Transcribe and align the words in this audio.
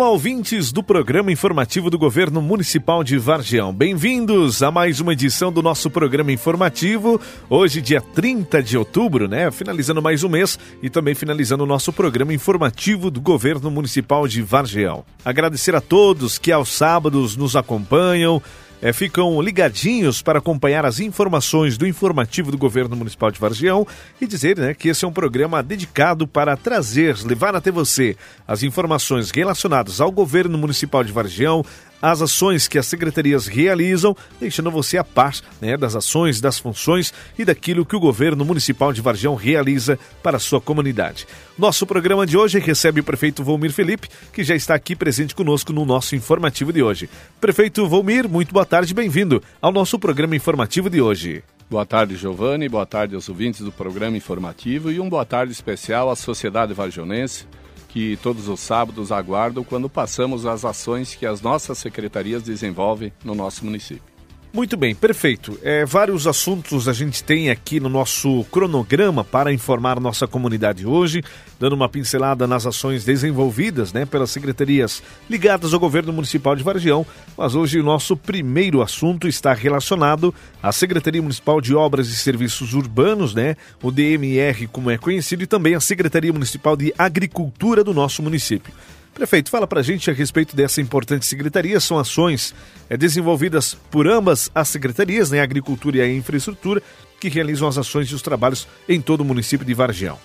Olá, 0.00 0.08
ouvintes 0.08 0.72
do 0.72 0.82
programa 0.82 1.30
informativo 1.30 1.90
do 1.90 1.98
Governo 1.98 2.40
Municipal 2.40 3.04
de 3.04 3.18
Vargião. 3.18 3.70
Bem-vindos 3.70 4.62
a 4.62 4.70
mais 4.70 4.98
uma 4.98 5.12
edição 5.12 5.52
do 5.52 5.60
nosso 5.60 5.90
programa 5.90 6.32
informativo. 6.32 7.20
Hoje, 7.50 7.82
dia 7.82 8.00
30 8.00 8.62
de 8.62 8.78
outubro, 8.78 9.28
né? 9.28 9.50
Finalizando 9.50 10.00
mais 10.00 10.24
um 10.24 10.30
mês 10.30 10.58
e 10.82 10.88
também 10.88 11.14
finalizando 11.14 11.64
o 11.64 11.66
nosso 11.66 11.92
programa 11.92 12.32
informativo 12.32 13.10
do 13.10 13.20
Governo 13.20 13.70
Municipal 13.70 14.26
de 14.26 14.40
Vargião. 14.40 15.04
Agradecer 15.22 15.74
a 15.74 15.82
todos 15.82 16.38
que 16.38 16.50
aos 16.50 16.70
sábados 16.70 17.36
nos 17.36 17.54
acompanham 17.54 18.42
é, 18.82 18.92
ficam 18.92 19.40
ligadinhos 19.40 20.22
para 20.22 20.38
acompanhar 20.38 20.84
as 20.84 21.00
informações 21.00 21.76
do 21.76 21.86
informativo 21.86 22.50
do 22.50 22.58
Governo 22.58 22.96
Municipal 22.96 23.30
de 23.30 23.38
Vargião 23.38 23.86
e 24.20 24.26
dizer 24.26 24.58
né, 24.58 24.74
que 24.74 24.88
esse 24.88 25.04
é 25.04 25.08
um 25.08 25.12
programa 25.12 25.62
dedicado 25.62 26.26
para 26.26 26.56
trazer, 26.56 27.16
levar 27.24 27.54
até 27.54 27.70
você 27.70 28.16
as 28.46 28.62
informações 28.62 29.30
relacionadas 29.30 30.00
ao 30.00 30.10
Governo 30.10 30.56
Municipal 30.56 31.04
de 31.04 31.12
Vargião, 31.12 31.64
as 32.00 32.22
ações 32.22 32.66
que 32.66 32.78
as 32.78 32.86
secretarias 32.86 33.46
realizam, 33.46 34.16
deixando 34.38 34.70
você 34.70 34.98
a 34.98 35.04
par 35.04 35.34
né, 35.60 35.76
das 35.76 35.94
ações, 35.94 36.40
das 36.40 36.58
funções 36.58 37.12
e 37.38 37.44
daquilo 37.44 37.84
que 37.84 37.96
o 37.96 38.00
governo 38.00 38.44
municipal 38.44 38.92
de 38.92 39.00
Vargião 39.00 39.34
realiza 39.34 39.98
para 40.22 40.36
a 40.36 40.40
sua 40.40 40.60
comunidade. 40.60 41.26
Nosso 41.58 41.86
programa 41.86 42.26
de 42.26 42.36
hoje 42.36 42.58
recebe 42.58 43.00
o 43.00 43.04
prefeito 43.04 43.44
Volmir 43.44 43.72
Felipe, 43.72 44.08
que 44.32 44.42
já 44.42 44.54
está 44.54 44.74
aqui 44.74 44.96
presente 44.96 45.34
conosco 45.34 45.72
no 45.72 45.84
nosso 45.84 46.16
informativo 46.16 46.72
de 46.72 46.82
hoje. 46.82 47.08
Prefeito 47.40 47.86
Volmir, 47.88 48.28
muito 48.28 48.52
boa 48.52 48.64
tarde, 48.64 48.94
bem-vindo 48.94 49.42
ao 49.60 49.72
nosso 49.72 49.98
programa 49.98 50.36
informativo 50.36 50.88
de 50.88 51.00
hoje. 51.00 51.44
Boa 51.68 51.86
tarde, 51.86 52.16
Giovanni, 52.16 52.68
boa 52.68 52.84
tarde 52.84 53.14
aos 53.14 53.28
ouvintes 53.28 53.60
do 53.60 53.70
programa 53.70 54.16
informativo 54.16 54.90
e 54.90 54.98
um 54.98 55.08
boa 55.08 55.24
tarde 55.24 55.52
especial 55.52 56.10
à 56.10 56.16
sociedade 56.16 56.74
vargionense 56.74 57.46
que 57.92 58.16
todos 58.22 58.48
os 58.48 58.60
sábados 58.60 59.10
aguardam 59.10 59.64
quando 59.64 59.88
passamos 59.88 60.46
as 60.46 60.64
ações 60.64 61.14
que 61.14 61.26
as 61.26 61.40
nossas 61.40 61.78
secretarias 61.78 62.42
desenvolvem 62.42 63.12
no 63.24 63.34
nosso 63.34 63.64
município. 63.64 64.09
Muito 64.52 64.76
bem, 64.76 64.96
perfeito. 64.96 65.56
É, 65.62 65.84
vários 65.84 66.26
assuntos 66.26 66.88
a 66.88 66.92
gente 66.92 67.22
tem 67.22 67.50
aqui 67.50 67.78
no 67.78 67.88
nosso 67.88 68.44
cronograma 68.50 69.22
para 69.22 69.52
informar 69.52 70.00
nossa 70.00 70.26
comunidade 70.26 70.84
hoje, 70.84 71.22
dando 71.58 71.74
uma 71.74 71.88
pincelada 71.88 72.48
nas 72.48 72.66
ações 72.66 73.04
desenvolvidas 73.04 73.92
né, 73.92 74.04
pelas 74.04 74.32
secretarias 74.32 75.04
ligadas 75.28 75.72
ao 75.72 75.78
governo 75.78 76.12
municipal 76.12 76.56
de 76.56 76.64
Vargião. 76.64 77.06
Mas 77.38 77.54
hoje 77.54 77.78
o 77.78 77.84
nosso 77.84 78.16
primeiro 78.16 78.82
assunto 78.82 79.28
está 79.28 79.52
relacionado 79.52 80.34
à 80.60 80.72
Secretaria 80.72 81.22
Municipal 81.22 81.60
de 81.60 81.72
Obras 81.72 82.08
e 82.08 82.16
Serviços 82.16 82.74
Urbanos, 82.74 83.32
né, 83.32 83.56
o 83.80 83.92
DMR, 83.92 84.66
como 84.66 84.90
é 84.90 84.98
conhecido, 84.98 85.44
e 85.44 85.46
também 85.46 85.76
a 85.76 85.80
Secretaria 85.80 86.32
Municipal 86.32 86.76
de 86.76 86.92
Agricultura 86.98 87.84
do 87.84 87.94
nosso 87.94 88.20
município. 88.20 88.72
Prefeito, 89.14 89.50
fala 89.50 89.66
para 89.66 89.80
a 89.80 89.82
gente 89.82 90.10
a 90.10 90.14
respeito 90.14 90.56
dessa 90.56 90.80
importante 90.80 91.26
secretaria. 91.26 91.78
São 91.80 91.98
ações 91.98 92.54
é, 92.88 92.96
desenvolvidas 92.96 93.74
por 93.90 94.06
ambas 94.06 94.50
as 94.54 94.68
secretarias, 94.68 95.30
né, 95.30 95.40
a 95.40 95.44
Agricultura 95.44 95.98
e 95.98 96.00
a 96.00 96.12
Infraestrutura, 96.12 96.82
que 97.20 97.28
realizam 97.28 97.68
as 97.68 97.76
ações 97.76 98.08
e 98.08 98.14
os 98.14 98.22
trabalhos 98.22 98.66
em 98.88 99.00
todo 99.00 99.20
o 99.20 99.24
município 99.24 99.66
de 99.66 99.74
Vargião. 99.74 100.18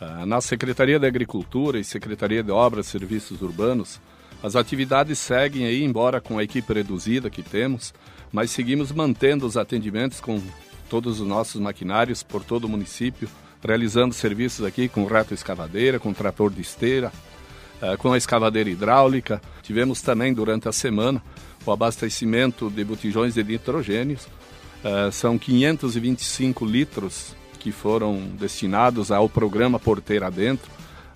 Ah, 0.00 0.26
na 0.26 0.40
Secretaria 0.40 0.98
da 0.98 1.06
Agricultura 1.06 1.78
e 1.78 1.84
Secretaria 1.84 2.42
de 2.42 2.50
Obras 2.50 2.86
e 2.86 2.90
Serviços 2.90 3.40
Urbanos, 3.40 4.00
as 4.42 4.56
atividades 4.56 5.20
seguem 5.20 5.64
aí, 5.64 5.84
embora 5.84 6.20
com 6.20 6.38
a 6.38 6.42
equipe 6.42 6.72
reduzida 6.72 7.30
que 7.30 7.42
temos, 7.42 7.94
mas 8.32 8.50
seguimos 8.50 8.90
mantendo 8.90 9.46
os 9.46 9.56
atendimentos 9.56 10.18
com 10.18 10.42
todos 10.90 11.20
os 11.20 11.26
nossos 11.26 11.60
maquinários 11.60 12.24
por 12.24 12.42
todo 12.42 12.64
o 12.64 12.68
município, 12.68 13.28
realizando 13.62 14.12
serviços 14.12 14.66
aqui 14.66 14.88
com 14.88 15.04
reto 15.04 15.32
escavadeira, 15.32 16.00
com 16.00 16.12
trator 16.12 16.50
de 16.50 16.60
esteira, 16.60 17.12
com 17.98 18.12
a 18.12 18.16
escavadeira 18.16 18.70
hidráulica. 18.70 19.40
Tivemos 19.62 20.00
também 20.02 20.32
durante 20.32 20.68
a 20.68 20.72
semana 20.72 21.22
o 21.64 21.72
abastecimento 21.72 22.70
de 22.70 22.84
botijões 22.84 23.34
de 23.34 23.42
nitrogênio. 23.42 24.18
Eh, 24.84 25.10
são 25.12 25.38
525 25.38 26.64
litros 26.64 27.34
que 27.58 27.70
foram 27.70 28.20
destinados 28.38 29.12
ao 29.12 29.28
programa 29.28 29.78
Porteira 29.78 30.30
Dentro, 30.30 30.68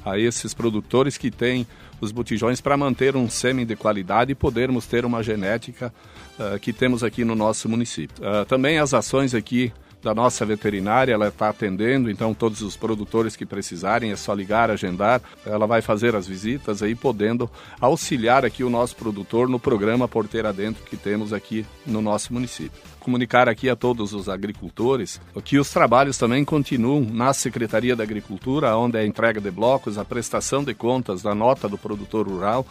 a 0.05 0.17
esses 0.17 0.55
produtores 0.55 1.19
que 1.19 1.31
têm 1.31 1.67
os 2.01 2.13
botijões 2.13 2.61
para 2.61 2.77
manter 2.77 3.17
um 3.17 3.29
sêmen 3.29 3.67
de 3.67 3.75
qualidade 3.75 4.31
e 4.31 4.35
podermos 4.35 4.87
ter 4.87 5.05
uma 5.05 5.23
genética 5.23 5.93
uh, 6.39 6.59
que 6.61 6.73
temos 6.73 7.03
aqui 7.03 7.25
no 7.25 7.35
nosso 7.35 7.69
município. 7.69 8.17
Uh, 8.23 8.45
também 8.45 8.79
as 8.79 8.95
ações 8.95 9.35
aqui 9.35 9.73
da 10.07 10.15
nossa 10.15 10.47
veterinária, 10.47 11.13
ela 11.13 11.27
está 11.27 11.49
atendendo, 11.49 12.09
então 12.09 12.33
todos 12.33 12.63
os 12.63 12.77
produtores 12.77 13.35
que 13.35 13.45
precisarem 13.45 14.13
é 14.13 14.17
só 14.17 14.33
ligar, 14.33 14.71
agendar, 14.71 15.21
ela 15.45 15.67
vai 15.67 15.83
fazer 15.83 16.15
as 16.15 16.29
visitas 16.29 16.81
aí, 16.81 16.95
podendo 16.95 17.51
auxiliar 17.81 18.45
aqui 18.45 18.63
o 18.63 18.71
nosso 18.71 18.95
produtor 18.95 19.49
no 19.49 19.59
programa 19.59 20.07
Porteira 20.07 20.53
Dentro 20.53 20.85
que 20.85 20.97
temos 20.97 21.33
aqui 21.33 21.67
no 21.85 22.01
nosso 22.01 22.33
município. 22.33 22.81
Comunicar 23.01 23.49
aqui 23.49 23.69
a 23.69 23.75
todos 23.75 24.13
os 24.13 24.29
agricultores 24.29 25.21
que 25.45 25.59
os 25.59 25.71
trabalhos 25.71 26.17
também 26.17 26.45
continuam 26.45 27.01
na 27.01 27.33
Secretaria 27.33 27.97
da 27.97 28.05
Agricultura, 28.05 28.77
onde 28.77 28.97
é 28.97 29.01
a 29.01 29.07
entrega 29.07 29.41
de 29.41 29.51
blocos, 29.51 29.99
a 29.99 30.05
prestação 30.05 30.63
de 30.63 30.73
contas 30.73 31.21
da 31.21 31.35
nota 31.35 31.69
do 31.69 31.77
produtor 31.77 32.29
rural, 32.29 32.65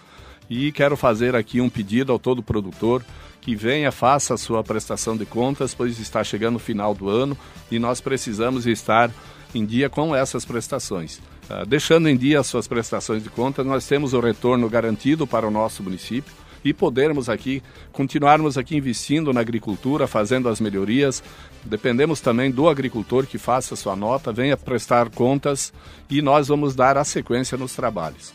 e 0.50 0.72
quero 0.72 0.96
fazer 0.96 1.36
aqui 1.36 1.60
um 1.62 1.70
pedido 1.70 2.12
ao 2.12 2.20
todo 2.20 2.44
produtor 2.44 3.04
que 3.42 3.56
venha, 3.56 3.92
faça 3.92 4.34
a 4.34 4.38
sua 4.38 4.64
prestação 4.64 5.16
de 5.16 5.26
contas, 5.26 5.76
pois 5.76 6.00
está 6.00 6.24
chegando 6.24 6.56
o 6.56 6.60
final 6.60 6.96
do 6.96 7.08
ano 7.08 7.38
e 7.70 7.78
nós 7.78 8.02
precisamos 8.02 8.66
estar 8.66 9.12
em 9.54 9.64
dia 9.64 9.88
com 9.88 10.16
essas 10.16 10.44
prestações. 10.44 11.18
Uh, 11.48 11.64
deixando 11.68 12.10
em 12.10 12.18
dia 12.18 12.40
as 12.40 12.48
suas 12.48 12.68
prestações 12.68 13.22
de 13.22 13.30
contas, 13.30 13.64
nós 13.64 13.86
temos 13.88 14.14
o 14.14 14.20
retorno 14.20 14.68
garantido 14.68 15.28
para 15.28 15.48
o 15.48 15.52
nosso 15.52 15.84
município 15.84 16.34
e 16.64 16.74
podermos 16.74 17.30
aqui 17.30 17.62
continuarmos 17.92 18.58
aqui 18.58 18.76
investindo 18.76 19.32
na 19.32 19.42
agricultura, 19.42 20.08
fazendo 20.08 20.50
as 20.50 20.60
melhorias. 20.60 21.24
Dependemos 21.64 22.20
também 22.20 22.50
do 22.50 22.68
agricultor 22.68 23.28
que 23.28 23.38
faça 23.38 23.76
sua 23.76 23.96
nota, 23.96 24.34
venha 24.34 24.58
prestar 24.58 25.12
contas 25.12 25.72
e 26.10 26.20
nós 26.20 26.48
vamos 26.48 26.74
dar 26.74 26.98
a 26.98 27.04
sequência 27.04 27.56
nos 27.56 27.76
trabalhos 27.76 28.34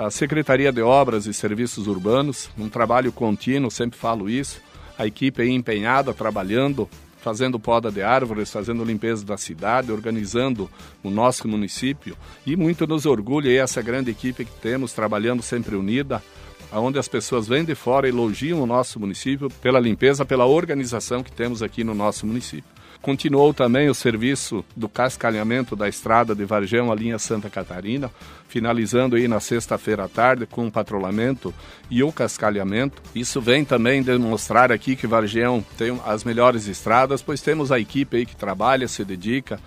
a 0.00 0.10
Secretaria 0.10 0.72
de 0.72 0.80
Obras 0.80 1.26
e 1.26 1.34
Serviços 1.34 1.86
Urbanos, 1.86 2.48
um 2.56 2.70
trabalho 2.70 3.12
contínuo, 3.12 3.70
sempre 3.70 3.98
falo 3.98 4.30
isso, 4.30 4.58
a 4.98 5.06
equipe 5.06 5.42
aí 5.42 5.50
empenhada, 5.50 6.14
trabalhando, 6.14 6.88
fazendo 7.20 7.60
poda 7.60 7.92
de 7.92 8.00
árvores, 8.00 8.50
fazendo 8.50 8.82
limpeza 8.82 9.26
da 9.26 9.36
cidade, 9.36 9.92
organizando 9.92 10.70
o 11.04 11.10
nosso 11.10 11.46
município 11.46 12.16
e 12.46 12.56
muito 12.56 12.86
nos 12.86 13.04
orgulha 13.04 13.62
essa 13.62 13.82
grande 13.82 14.10
equipe 14.10 14.46
que 14.46 14.60
temos, 14.62 14.94
trabalhando 14.94 15.42
sempre 15.42 15.76
unida, 15.76 16.22
onde 16.72 16.98
as 16.98 17.06
pessoas 17.06 17.46
vêm 17.46 17.62
de 17.62 17.74
fora 17.74 18.08
elogiam 18.08 18.62
o 18.62 18.66
nosso 18.66 18.98
município 18.98 19.50
pela 19.60 19.78
limpeza, 19.78 20.24
pela 20.24 20.46
organização 20.46 21.22
que 21.22 21.30
temos 21.30 21.62
aqui 21.62 21.84
no 21.84 21.94
nosso 21.94 22.26
município. 22.26 22.79
Continuou 23.02 23.54
também 23.54 23.88
o 23.88 23.94
serviço 23.94 24.62
do 24.76 24.86
cascalhamento 24.86 25.74
da 25.74 25.88
estrada 25.88 26.34
de 26.34 26.44
Vargão 26.44 26.92
à 26.92 26.94
linha 26.94 27.18
Santa 27.18 27.48
Catarina, 27.48 28.10
finalizando 28.46 29.16
aí 29.16 29.26
na 29.26 29.40
sexta-feira 29.40 30.04
à 30.04 30.08
tarde 30.08 30.44
com 30.44 30.66
o 30.66 30.70
patrulhamento 30.70 31.54
e 31.90 32.02
o 32.02 32.12
cascalhamento. 32.12 33.02
Isso 33.14 33.40
vem 33.40 33.64
também 33.64 34.02
demonstrar 34.02 34.70
aqui 34.70 34.94
que 34.96 35.06
Vargão 35.06 35.64
tem 35.78 35.98
as 36.04 36.24
melhores 36.24 36.66
estradas, 36.66 37.22
pois 37.22 37.40
temos 37.40 37.72
a 37.72 37.80
equipe 37.80 38.18
aí 38.18 38.26
que 38.26 38.36
trabalha, 38.36 38.86
se 38.86 39.02
dedica. 39.02 39.58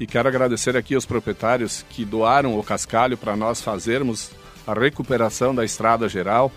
E 0.00 0.06
quero 0.06 0.28
agradecer 0.28 0.76
aqui 0.76 0.96
aos 0.96 1.06
proprietários 1.06 1.84
que 1.90 2.04
doaram 2.04 2.58
o 2.58 2.64
cascalho 2.64 3.16
para 3.16 3.36
nós 3.36 3.60
fazermos 3.60 4.32
a 4.66 4.74
recuperação 4.74 5.54
da 5.54 5.64
estrada 5.64 6.08
geral 6.08 6.50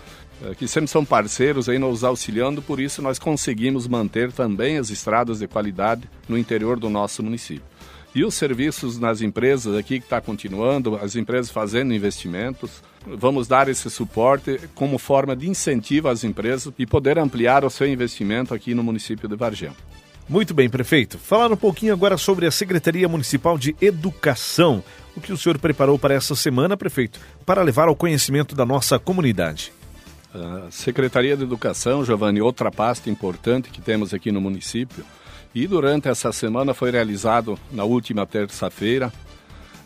que 0.58 0.68
sempre 0.68 0.90
são 0.90 1.04
parceiros 1.04 1.68
aí 1.68 1.78
nos 1.78 2.04
auxiliando, 2.04 2.60
por 2.60 2.80
isso 2.80 3.00
nós 3.00 3.18
conseguimos 3.18 3.86
manter 3.86 4.32
também 4.32 4.78
as 4.78 4.90
estradas 4.90 5.38
de 5.38 5.48
qualidade 5.48 6.08
no 6.28 6.36
interior 6.36 6.78
do 6.78 6.90
nosso 6.90 7.22
município. 7.22 7.64
E 8.14 8.24
os 8.24 8.34
serviços 8.34 8.98
nas 8.98 9.20
empresas 9.20 9.76
aqui 9.76 9.98
que 9.98 10.06
está 10.06 10.20
continuando, 10.20 10.96
as 10.96 11.16
empresas 11.16 11.50
fazendo 11.50 11.92
investimentos, 11.92 12.82
vamos 13.04 13.48
dar 13.48 13.68
esse 13.68 13.90
suporte 13.90 14.60
como 14.74 14.98
forma 14.98 15.34
de 15.34 15.48
incentivo 15.48 16.08
às 16.08 16.22
empresas 16.22 16.72
e 16.78 16.86
poder 16.86 17.18
ampliar 17.18 17.64
o 17.64 17.70
seu 17.70 17.88
investimento 17.88 18.54
aqui 18.54 18.72
no 18.72 18.84
município 18.84 19.28
de 19.28 19.34
Vargem. 19.34 19.72
Muito 20.28 20.54
bem, 20.54 20.70
prefeito. 20.70 21.18
Falar 21.18 21.52
um 21.52 21.56
pouquinho 21.56 21.92
agora 21.92 22.16
sobre 22.16 22.46
a 22.46 22.50
Secretaria 22.50 23.08
Municipal 23.08 23.58
de 23.58 23.74
Educação. 23.80 24.82
O 25.16 25.20
que 25.20 25.32
o 25.32 25.36
senhor 25.36 25.58
preparou 25.58 25.98
para 25.98 26.14
essa 26.14 26.34
semana, 26.34 26.76
prefeito, 26.76 27.20
para 27.44 27.62
levar 27.62 27.88
ao 27.88 27.96
conhecimento 27.96 28.54
da 28.54 28.64
nossa 28.64 28.98
comunidade? 28.98 29.72
A 30.34 30.68
Secretaria 30.68 31.36
de 31.36 31.44
Educação, 31.44 32.04
Giovanni, 32.04 32.40
outra 32.40 32.68
pasta 32.68 33.08
importante 33.08 33.70
que 33.70 33.80
temos 33.80 34.12
aqui 34.12 34.32
no 34.32 34.40
município. 34.40 35.04
E 35.54 35.64
durante 35.64 36.08
essa 36.08 36.32
semana 36.32 36.74
foi 36.74 36.90
realizado, 36.90 37.56
na 37.70 37.84
última 37.84 38.26
terça-feira, 38.26 39.12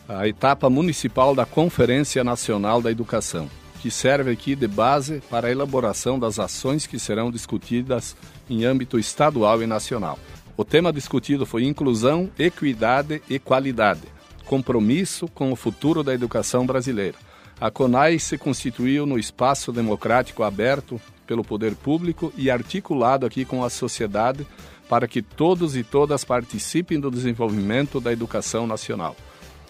a 0.09 0.27
etapa 0.27 0.71
municipal 0.71 1.35
da 1.35 1.45
Conferência 1.45 2.25
Nacional 2.25 2.81
da 2.81 2.91
Educação, 2.91 3.51
que 3.83 3.91
serve 3.91 4.31
aqui 4.31 4.57
de 4.57 4.67
base 4.67 5.23
para 5.29 5.49
a 5.49 5.51
elaboração 5.51 6.19
das 6.19 6.39
ações 6.39 6.87
que 6.87 6.99
serão 6.99 7.31
discutidas 7.31 8.17
em 8.49 8.65
âmbito 8.65 8.99
estadual 8.99 9.63
e 9.63 9.67
nacional. 9.67 10.19
O 10.57 10.65
tema 10.65 10.91
discutido 10.91 11.45
foi 11.45 11.65
inclusão, 11.65 12.31
equidade 12.39 13.21
e 13.29 13.39
qualidade, 13.39 14.09
compromisso 14.47 15.29
com 15.29 15.53
o 15.53 15.57
futuro 15.57 16.03
da 16.03 16.15
educação 16.15 16.65
brasileira 16.65 17.28
A 17.61 17.73
CONAI 17.73 18.21
se 18.21 18.39
constituiu 18.39 19.05
no 19.05 19.19
espaço 19.19 19.73
democrático 19.73 20.45
aberto 20.45 21.01
pelo 21.27 21.43
poder 21.43 21.75
público 21.75 22.33
e 22.37 22.51
articulado 22.51 23.27
aqui 23.27 23.45
com 23.45 23.65
a 23.65 23.71
sociedade 23.71 24.47
para 24.89 25.09
que 25.09 25.21
todos 25.21 25.75
e 25.75 25.83
todas 25.83 26.25
participem 26.25 27.01
do 27.01 27.11
desenvolvimento 27.11 28.01
da 28.01 28.13
educação 28.13 28.65
nacional. 28.65 29.17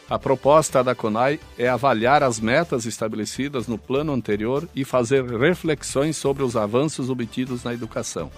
A 0.09 0.19
proposta 0.19 0.85
da 0.85 0.95
CONAI 0.95 1.41
é 1.59 1.67
avaliar 1.67 2.23
as 2.23 2.39
metas 2.39 2.85
estabelecidas 2.85 3.67
no 3.67 3.79
plano 3.79 4.13
anterior 4.13 4.69
e 4.77 4.85
fazer 4.85 5.25
reflexões 5.25 6.17
sobre 6.17 6.43
os 6.43 6.57
avanços 6.57 7.09
obtidos 7.09 7.65
na 7.65 7.73
educação. 7.73 8.31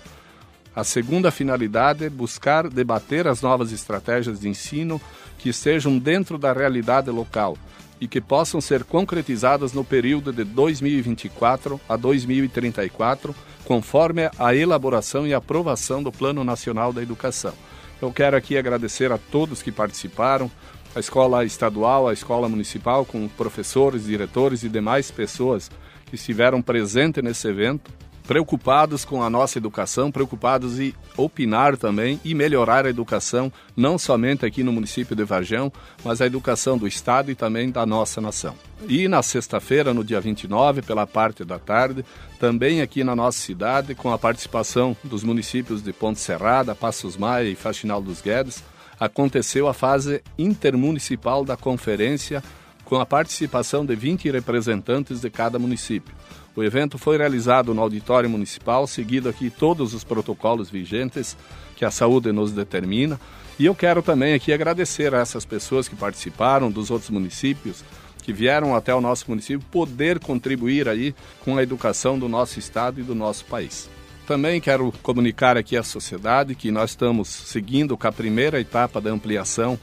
A 0.74 0.84
segunda 0.84 1.32
finalidade 1.32 2.04
é 2.04 2.10
buscar 2.10 2.68
debater 2.68 3.26
as 3.26 3.42
novas 3.42 3.72
estratégias 3.72 4.38
de 4.38 4.48
ensino 4.48 5.00
que 5.38 5.48
estejam 5.48 5.98
dentro 5.98 6.38
da 6.38 6.52
realidade 6.52 7.10
local 7.10 7.56
e 8.00 8.08
que 8.08 8.20
possam 8.20 8.60
ser 8.60 8.84
concretizadas 8.84 9.72
no 9.72 9.84
período 9.84 10.32
de 10.32 10.42
2024 10.42 11.80
a 11.88 11.96
2034, 11.96 13.34
conforme 13.64 14.30
a 14.38 14.54
elaboração 14.54 15.26
e 15.26 15.34
aprovação 15.34 16.02
do 16.02 16.10
Plano 16.10 16.42
Nacional 16.42 16.92
da 16.92 17.02
Educação. 17.02 17.52
Eu 18.00 18.10
quero 18.10 18.36
aqui 18.36 18.56
agradecer 18.56 19.12
a 19.12 19.18
todos 19.18 19.62
que 19.62 19.70
participaram, 19.70 20.50
a 20.94 20.98
escola 20.98 21.44
estadual, 21.44 22.08
a 22.08 22.12
escola 22.12 22.48
municipal, 22.48 23.04
com 23.04 23.28
professores, 23.28 24.06
diretores 24.06 24.64
e 24.64 24.68
demais 24.68 25.10
pessoas 25.10 25.70
que 26.06 26.16
estiveram 26.16 26.60
presentes 26.60 27.22
nesse 27.22 27.46
evento 27.46 27.92
preocupados 28.30 29.04
com 29.04 29.24
a 29.24 29.28
nossa 29.28 29.58
educação, 29.58 30.08
preocupados 30.08 30.78
em 30.78 30.94
opinar 31.16 31.76
também 31.76 32.20
e 32.24 32.32
melhorar 32.32 32.86
a 32.86 32.88
educação, 32.88 33.52
não 33.76 33.98
somente 33.98 34.46
aqui 34.46 34.62
no 34.62 34.70
município 34.70 35.16
de 35.16 35.24
Varjão, 35.24 35.72
mas 36.04 36.20
a 36.20 36.26
educação 36.26 36.78
do 36.78 36.86
Estado 36.86 37.32
e 37.32 37.34
também 37.34 37.72
da 37.72 37.84
nossa 37.84 38.20
nação. 38.20 38.54
E 38.88 39.08
na 39.08 39.20
sexta-feira, 39.20 39.92
no 39.92 40.04
dia 40.04 40.20
29, 40.20 40.80
pela 40.80 41.08
parte 41.08 41.44
da 41.44 41.58
tarde, 41.58 42.04
também 42.38 42.80
aqui 42.80 43.02
na 43.02 43.16
nossa 43.16 43.40
cidade, 43.40 43.96
com 43.96 44.12
a 44.12 44.18
participação 44.18 44.96
dos 45.02 45.24
municípios 45.24 45.82
de 45.82 45.92
Ponte 45.92 46.20
Serrada, 46.20 46.72
Passos 46.72 47.16
Maia 47.16 47.48
e 47.48 47.56
Faxinal 47.56 48.00
dos 48.00 48.20
Guedes, 48.20 48.62
aconteceu 49.00 49.66
a 49.66 49.74
fase 49.74 50.22
intermunicipal 50.38 51.44
da 51.44 51.56
conferência 51.56 52.44
com 52.84 53.00
a 53.00 53.06
participação 53.06 53.84
de 53.84 53.96
20 53.96 54.30
representantes 54.30 55.20
de 55.20 55.30
cada 55.30 55.58
município. 55.58 56.14
O 56.54 56.62
evento 56.62 56.98
foi 56.98 57.16
realizado 57.16 57.72
no 57.72 57.80
Auditório 57.80 58.28
Municipal, 58.28 58.86
seguindo 58.86 59.28
aqui 59.28 59.50
todos 59.50 59.94
os 59.94 60.02
protocolos 60.02 60.68
vigentes 60.68 61.36
que 61.76 61.84
a 61.84 61.90
saúde 61.90 62.32
nos 62.32 62.52
determina. 62.52 63.20
E 63.58 63.66
eu 63.66 63.74
quero 63.74 64.02
também 64.02 64.34
aqui 64.34 64.52
agradecer 64.52 65.14
a 65.14 65.20
essas 65.20 65.44
pessoas 65.44 65.88
que 65.88 65.94
participaram 65.94 66.70
dos 66.70 66.90
outros 66.90 67.10
municípios, 67.10 67.84
que 68.22 68.32
vieram 68.32 68.74
até 68.74 68.94
o 68.94 69.00
nosso 69.00 69.26
município, 69.28 69.66
poder 69.70 70.18
contribuir 70.18 70.88
aí 70.88 71.14
com 71.44 71.56
a 71.56 71.62
educação 71.62 72.18
do 72.18 72.28
nosso 72.28 72.58
estado 72.58 73.00
e 73.00 73.04
do 73.04 73.14
nosso 73.14 73.44
país. 73.44 73.88
Também 74.26 74.60
quero 74.60 74.92
comunicar 75.02 75.56
aqui 75.56 75.76
à 75.76 75.82
sociedade 75.82 76.54
que 76.54 76.70
nós 76.70 76.90
estamos 76.90 77.28
seguindo 77.28 77.96
com 77.96 78.06
a 78.06 78.12
primeira 78.12 78.60
etapa 78.60 79.00
da 79.00 79.10
ampliação 79.10 79.78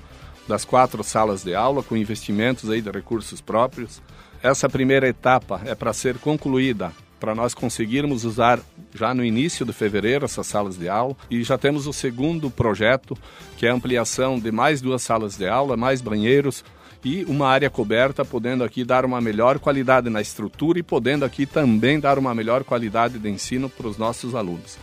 das 0.47 0.63
quatro 0.63 1.03
salas 1.03 1.43
de 1.43 1.53
aula, 1.53 1.83
com 1.83 1.97
investimentos 1.97 2.69
aí 2.69 2.81
de 2.81 2.89
recursos 2.89 3.41
próprios. 3.41 4.01
Essa 4.41 4.69
primeira 4.69 5.07
etapa 5.07 5.61
é 5.65 5.73
para 5.73 5.93
ser 5.93 6.17
concluída 6.19 6.91
para 7.19 7.33
nós 7.33 7.53
conseguirmos 7.53 8.23
usar 8.23 8.59
já 8.93 9.13
no 9.13 9.25
início 9.25 9.65
de 9.65 9.73
fevereiro 9.73 10.25
essas 10.25 10.45
salas 10.47 10.77
de 10.77 10.87
aula 10.87 11.15
e 11.29 11.43
já 11.43 11.57
temos 11.57 11.87
o 11.87 11.93
segundo 11.93 12.49
projeto, 12.49 13.17
que 13.57 13.65
é 13.65 13.69
a 13.69 13.73
ampliação 13.73 14.39
de 14.39 14.51
mais 14.51 14.81
duas 14.81 15.01
salas 15.01 15.35
de 15.35 15.47
aula, 15.47 15.75
mais 15.75 16.01
banheiros 16.01 16.63
e 17.03 17.23
uma 17.25 17.47
área 17.47 17.69
coberta, 17.69 18.25
podendo 18.25 18.63
aqui 18.63 18.83
dar 18.83 19.05
uma 19.05 19.21
melhor 19.21 19.59
qualidade 19.59 20.09
na 20.09 20.21
estrutura 20.21 20.79
e 20.79 20.83
podendo 20.83 21.25
aqui 21.25 21.45
também 21.45 21.99
dar 21.99 22.19
uma 22.19 22.35
melhor 22.35 22.63
qualidade 22.63 23.17
de 23.17 23.29
ensino 23.29 23.69
para 23.69 23.87
os 23.87 23.97
nossos 23.97 24.35
alunos. 24.35 24.77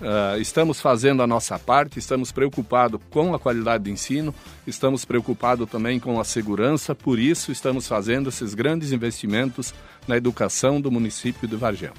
Uh, 0.00 0.40
estamos 0.40 0.80
fazendo 0.80 1.24
a 1.24 1.26
nossa 1.26 1.58
parte, 1.58 1.98
estamos 1.98 2.30
preocupados 2.30 3.00
com 3.10 3.34
a 3.34 3.38
qualidade 3.38 3.84
de 3.84 3.90
ensino, 3.90 4.32
estamos 4.64 5.04
preocupados 5.04 5.68
também 5.68 5.98
com 5.98 6.20
a 6.20 6.24
segurança, 6.24 6.94
por 6.94 7.18
isso 7.18 7.50
estamos 7.50 7.88
fazendo 7.88 8.28
esses 8.28 8.54
grandes 8.54 8.92
investimentos 8.92 9.74
na 10.06 10.16
educação 10.16 10.80
do 10.80 10.88
município 10.88 11.48
de 11.48 11.56
Vargem. 11.56 11.90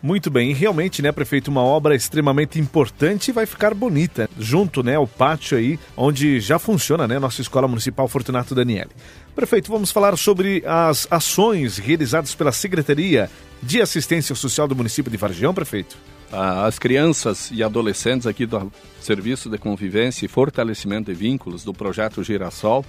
Muito 0.00 0.30
bem, 0.30 0.50
e 0.50 0.54
realmente, 0.54 1.02
né, 1.02 1.10
prefeito, 1.10 1.48
uma 1.48 1.60
obra 1.60 1.94
extremamente 1.94 2.58
importante 2.58 3.28
e 3.28 3.32
vai 3.32 3.44
ficar 3.44 3.74
bonita, 3.74 4.30
junto, 4.38 4.82
né, 4.82 4.94
ao 4.94 5.06
pátio 5.06 5.58
aí, 5.58 5.78
onde 5.96 6.38
já 6.40 6.58
funciona, 6.58 7.06
né, 7.06 7.18
nossa 7.18 7.42
Escola 7.42 7.66
Municipal 7.66 8.06
Fortunato 8.06 8.54
Daniele. 8.54 8.90
Prefeito, 9.34 9.70
vamos 9.70 9.90
falar 9.90 10.16
sobre 10.16 10.62
as 10.64 11.06
ações 11.10 11.78
realizadas 11.78 12.34
pela 12.34 12.52
Secretaria 12.52 13.28
de 13.60 13.82
Assistência 13.82 14.34
Social 14.36 14.68
do 14.68 14.76
município 14.76 15.10
de 15.10 15.18
Vargião, 15.18 15.52
prefeito? 15.52 15.98
As 16.32 16.78
crianças 16.78 17.50
e 17.50 17.60
adolescentes 17.60 18.24
aqui 18.24 18.46
do 18.46 18.70
Serviço 19.00 19.50
de 19.50 19.58
Convivência 19.58 20.24
e 20.24 20.28
Fortalecimento 20.28 21.12
de 21.12 21.18
Vínculos 21.18 21.64
do 21.64 21.74
Projeto 21.74 22.22
Girassol 22.22 22.84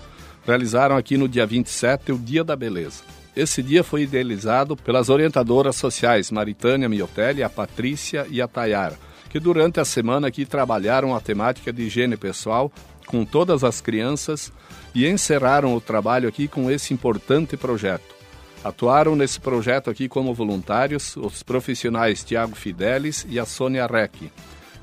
realizaram 0.46 0.96
aqui 0.96 1.18
no 1.18 1.28
dia 1.28 1.46
27 1.46 2.12
o 2.12 2.20
Dia 2.20 2.44
da 2.44 2.56
Beleza. 2.56 3.04
Esse 3.36 3.64
dia 3.64 3.84
foi 3.84 4.04
idealizado 4.04 4.76
pelas 4.76 5.10
orientadoras 5.10 5.76
sociais 5.76 6.30
Maritânia 6.30 6.88
Miotelli, 6.88 7.42
a 7.42 7.50
Patrícia 7.50 8.28
e 8.30 8.42
a 8.42 8.48
Tayara, 8.48 9.00
que 9.30 9.40
durante 9.40 9.80
a 9.80 9.86
semana 9.86 10.28
aqui 10.28 10.46
trabalharam 10.46 11.16
a 11.16 11.20
temática 11.20 11.74
de 11.74 11.84
higiene 11.84 12.18
pessoal 12.18 12.72
com 13.08 13.26
todas 13.26 13.64
as 13.64 13.82
crianças 13.82 14.52
e 14.94 15.08
encerraram 15.08 15.74
o 15.74 15.82
trabalho 15.82 16.30
aqui 16.30 16.48
com 16.48 16.70
esse 16.70 16.94
importante 16.94 17.58
projeto. 17.58 18.21
Atuaram 18.64 19.16
nesse 19.16 19.40
projeto 19.40 19.90
aqui 19.90 20.08
como 20.08 20.34
voluntários 20.36 21.18
os 21.18 21.42
profissionais 21.42 22.24
Tiago 22.24 22.56
Fidelis 22.56 23.26
e 23.28 23.40
a 23.40 23.46
Sônia 23.46 23.88
Reck, 23.88 24.32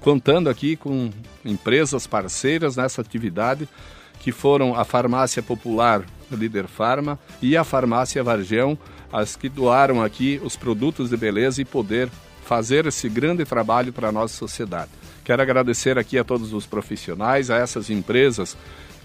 contando 0.00 0.50
aqui 0.50 0.74
com 0.74 1.10
empresas 1.44 2.04
parceiras 2.04 2.74
nessa 2.74 3.00
atividade 3.00 3.68
que 4.18 4.32
foram 4.32 4.74
a 4.74 4.84
Farmácia 4.84 5.42
Popular 5.42 6.04
Líder 6.30 6.66
Farma 6.66 7.18
e 7.40 7.56
a 7.56 7.62
Farmácia 7.62 8.22
Vargão, 8.22 8.76
as 9.12 9.36
que 9.36 9.48
doaram 9.48 10.02
aqui 10.02 10.40
os 10.42 10.56
produtos 10.56 11.10
de 11.10 11.16
beleza 11.16 11.62
e 11.62 11.64
poder 11.64 12.10
fazer 12.44 12.84
esse 12.86 13.08
grande 13.08 13.44
trabalho 13.44 13.92
para 13.92 14.08
a 14.08 14.12
nossa 14.12 14.34
sociedade. 14.34 14.90
Quero 15.24 15.40
agradecer 15.40 15.98
aqui 15.98 16.18
a 16.18 16.24
todos 16.24 16.52
os 16.52 16.66
profissionais, 16.66 17.50
a 17.50 17.56
essas 17.56 17.90
empresas 17.90 18.56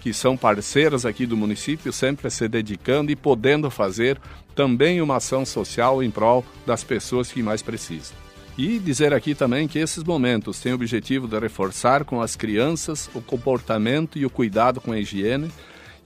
que 0.04 0.12
são 0.12 0.36
parceiras 0.36 1.06
aqui 1.06 1.24
do 1.24 1.34
município, 1.34 1.90
sempre 1.90 2.28
se 2.28 2.46
dedicando 2.46 3.10
e 3.10 3.16
podendo 3.16 3.70
fazer 3.70 4.20
também 4.54 5.00
uma 5.00 5.16
ação 5.16 5.46
social 5.46 6.02
em 6.02 6.10
prol 6.10 6.44
das 6.66 6.84
pessoas 6.84 7.32
que 7.32 7.42
mais 7.42 7.62
precisam. 7.62 8.14
E 8.58 8.78
dizer 8.78 9.14
aqui 9.14 9.34
também 9.34 9.66
que 9.66 9.78
esses 9.78 10.04
momentos 10.04 10.60
têm 10.60 10.72
o 10.72 10.74
objetivo 10.74 11.26
de 11.26 11.38
reforçar 11.38 12.04
com 12.04 12.20
as 12.20 12.36
crianças 12.36 13.08
o 13.14 13.22
comportamento 13.22 14.18
e 14.18 14.26
o 14.26 14.30
cuidado 14.30 14.78
com 14.78 14.92
a 14.92 14.98
higiene 14.98 15.50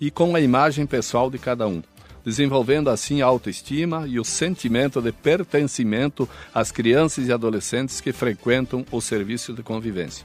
e 0.00 0.12
com 0.12 0.36
a 0.36 0.40
imagem 0.40 0.86
pessoal 0.86 1.28
de 1.28 1.38
cada 1.40 1.66
um, 1.66 1.82
desenvolvendo 2.24 2.90
assim 2.90 3.20
a 3.20 3.26
autoestima 3.26 4.06
e 4.06 4.20
o 4.20 4.24
sentimento 4.24 5.02
de 5.02 5.10
pertencimento 5.10 6.28
às 6.54 6.70
crianças 6.70 7.26
e 7.26 7.32
adolescentes 7.32 8.00
que 8.00 8.12
frequentam 8.12 8.86
o 8.92 9.00
serviço 9.00 9.52
de 9.52 9.64
convivência. 9.64 10.24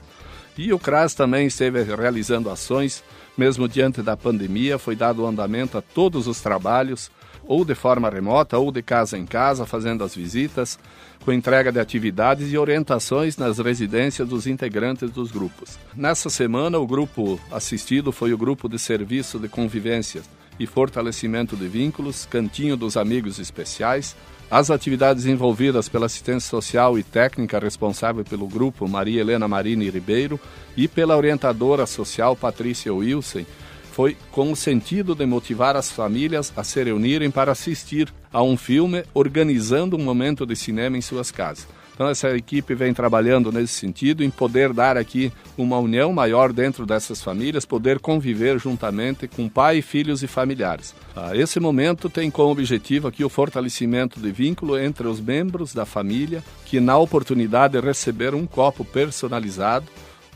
E 0.56 0.72
o 0.72 0.78
CRAS 0.78 1.14
também 1.14 1.46
esteve 1.46 1.82
realizando 1.82 2.48
ações, 2.48 3.02
mesmo 3.36 3.68
diante 3.68 4.02
da 4.02 4.16
pandemia, 4.16 4.78
foi 4.78 4.94
dado 4.94 5.26
andamento 5.26 5.76
a 5.76 5.82
todos 5.82 6.28
os 6.28 6.40
trabalhos, 6.40 7.10
ou 7.46 7.64
de 7.64 7.74
forma 7.74 8.08
remota, 8.08 8.56
ou 8.56 8.70
de 8.70 8.80
casa 8.80 9.18
em 9.18 9.26
casa, 9.26 9.66
fazendo 9.66 10.04
as 10.04 10.14
visitas, 10.14 10.78
com 11.24 11.32
entrega 11.32 11.72
de 11.72 11.80
atividades 11.80 12.52
e 12.52 12.56
orientações 12.56 13.36
nas 13.36 13.58
residências 13.58 14.28
dos 14.28 14.46
integrantes 14.46 15.10
dos 15.10 15.30
grupos. 15.30 15.78
Nessa 15.94 16.30
semana, 16.30 16.78
o 16.78 16.86
grupo 16.86 17.40
assistido 17.50 18.12
foi 18.12 18.32
o 18.32 18.38
grupo 18.38 18.68
de 18.68 18.78
serviço 18.78 19.38
de 19.38 19.48
convivência 19.48 20.22
e 20.58 20.66
fortalecimento 20.66 21.56
de 21.56 21.66
vínculos, 21.66 22.26
Cantinho 22.26 22.76
dos 22.76 22.96
Amigos 22.96 23.38
Especiais, 23.38 24.14
as 24.50 24.70
atividades 24.70 25.26
envolvidas 25.26 25.88
pela 25.88 26.06
assistência 26.06 26.48
social 26.48 26.98
e 26.98 27.02
técnica 27.02 27.58
responsável 27.58 28.24
pelo 28.24 28.46
grupo 28.46 28.88
Maria 28.88 29.20
Helena 29.20 29.48
Marini 29.48 29.90
Ribeiro 29.90 30.38
e 30.76 30.86
pela 30.86 31.16
orientadora 31.16 31.86
social 31.86 32.36
Patrícia 32.36 32.92
Wilson 32.92 33.44
foi 33.92 34.16
com 34.32 34.50
o 34.50 34.56
sentido 34.56 35.14
de 35.14 35.24
motivar 35.24 35.76
as 35.76 35.90
famílias 35.90 36.52
a 36.56 36.64
se 36.64 36.82
reunirem 36.82 37.30
para 37.30 37.52
assistir 37.52 38.12
a 38.32 38.42
um 38.42 38.56
filme 38.56 39.04
organizando 39.14 39.96
um 39.96 40.02
momento 40.02 40.44
de 40.44 40.56
cinema 40.56 40.98
em 40.98 41.00
suas 41.00 41.30
casas. 41.30 41.68
Então 41.94 42.08
essa 42.08 42.36
equipe 42.36 42.74
vem 42.74 42.92
trabalhando 42.92 43.52
nesse 43.52 43.74
sentido, 43.74 44.24
em 44.24 44.30
poder 44.30 44.72
dar 44.72 44.96
aqui 44.96 45.32
uma 45.56 45.78
união 45.78 46.12
maior 46.12 46.52
dentro 46.52 46.84
dessas 46.84 47.22
famílias, 47.22 47.64
poder 47.64 48.00
conviver 48.00 48.58
juntamente 48.58 49.28
com 49.28 49.48
pai, 49.48 49.80
filhos 49.80 50.22
e 50.22 50.26
familiares. 50.26 50.92
Ah, 51.14 51.36
esse 51.36 51.60
momento 51.60 52.10
tem 52.10 52.32
como 52.32 52.50
objetivo 52.50 53.06
aqui 53.06 53.24
o 53.24 53.28
fortalecimento 53.28 54.18
de 54.18 54.32
vínculo 54.32 54.76
entre 54.76 55.06
os 55.06 55.20
membros 55.20 55.72
da 55.72 55.86
família, 55.86 56.42
que 56.66 56.80
na 56.80 56.98
oportunidade 56.98 57.80
de 57.80 57.86
receber 57.86 58.34
um 58.34 58.44
copo 58.44 58.84
personalizado, 58.84 59.86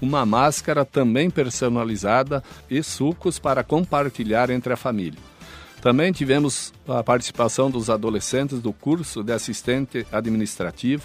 uma 0.01 0.25
máscara 0.25 0.85
também 0.85 1.29
personalizada 1.29 2.41
e 2.71 2.81
sucos 2.85 3.41
para 3.41 3.65
compartilhar 3.65 4.49
entre 4.49 4.73
a 4.73 4.77
família. 4.77 5.19
Também 5.81 6.13
tivemos 6.13 6.73
a 6.89 7.03
participação 7.05 7.71
dos 7.71 7.89
adolescentes 7.89 8.61
do 8.61 8.73
curso 8.73 9.23
de 9.23 9.33
assistente 9.33 10.07
administrativo, 10.11 11.05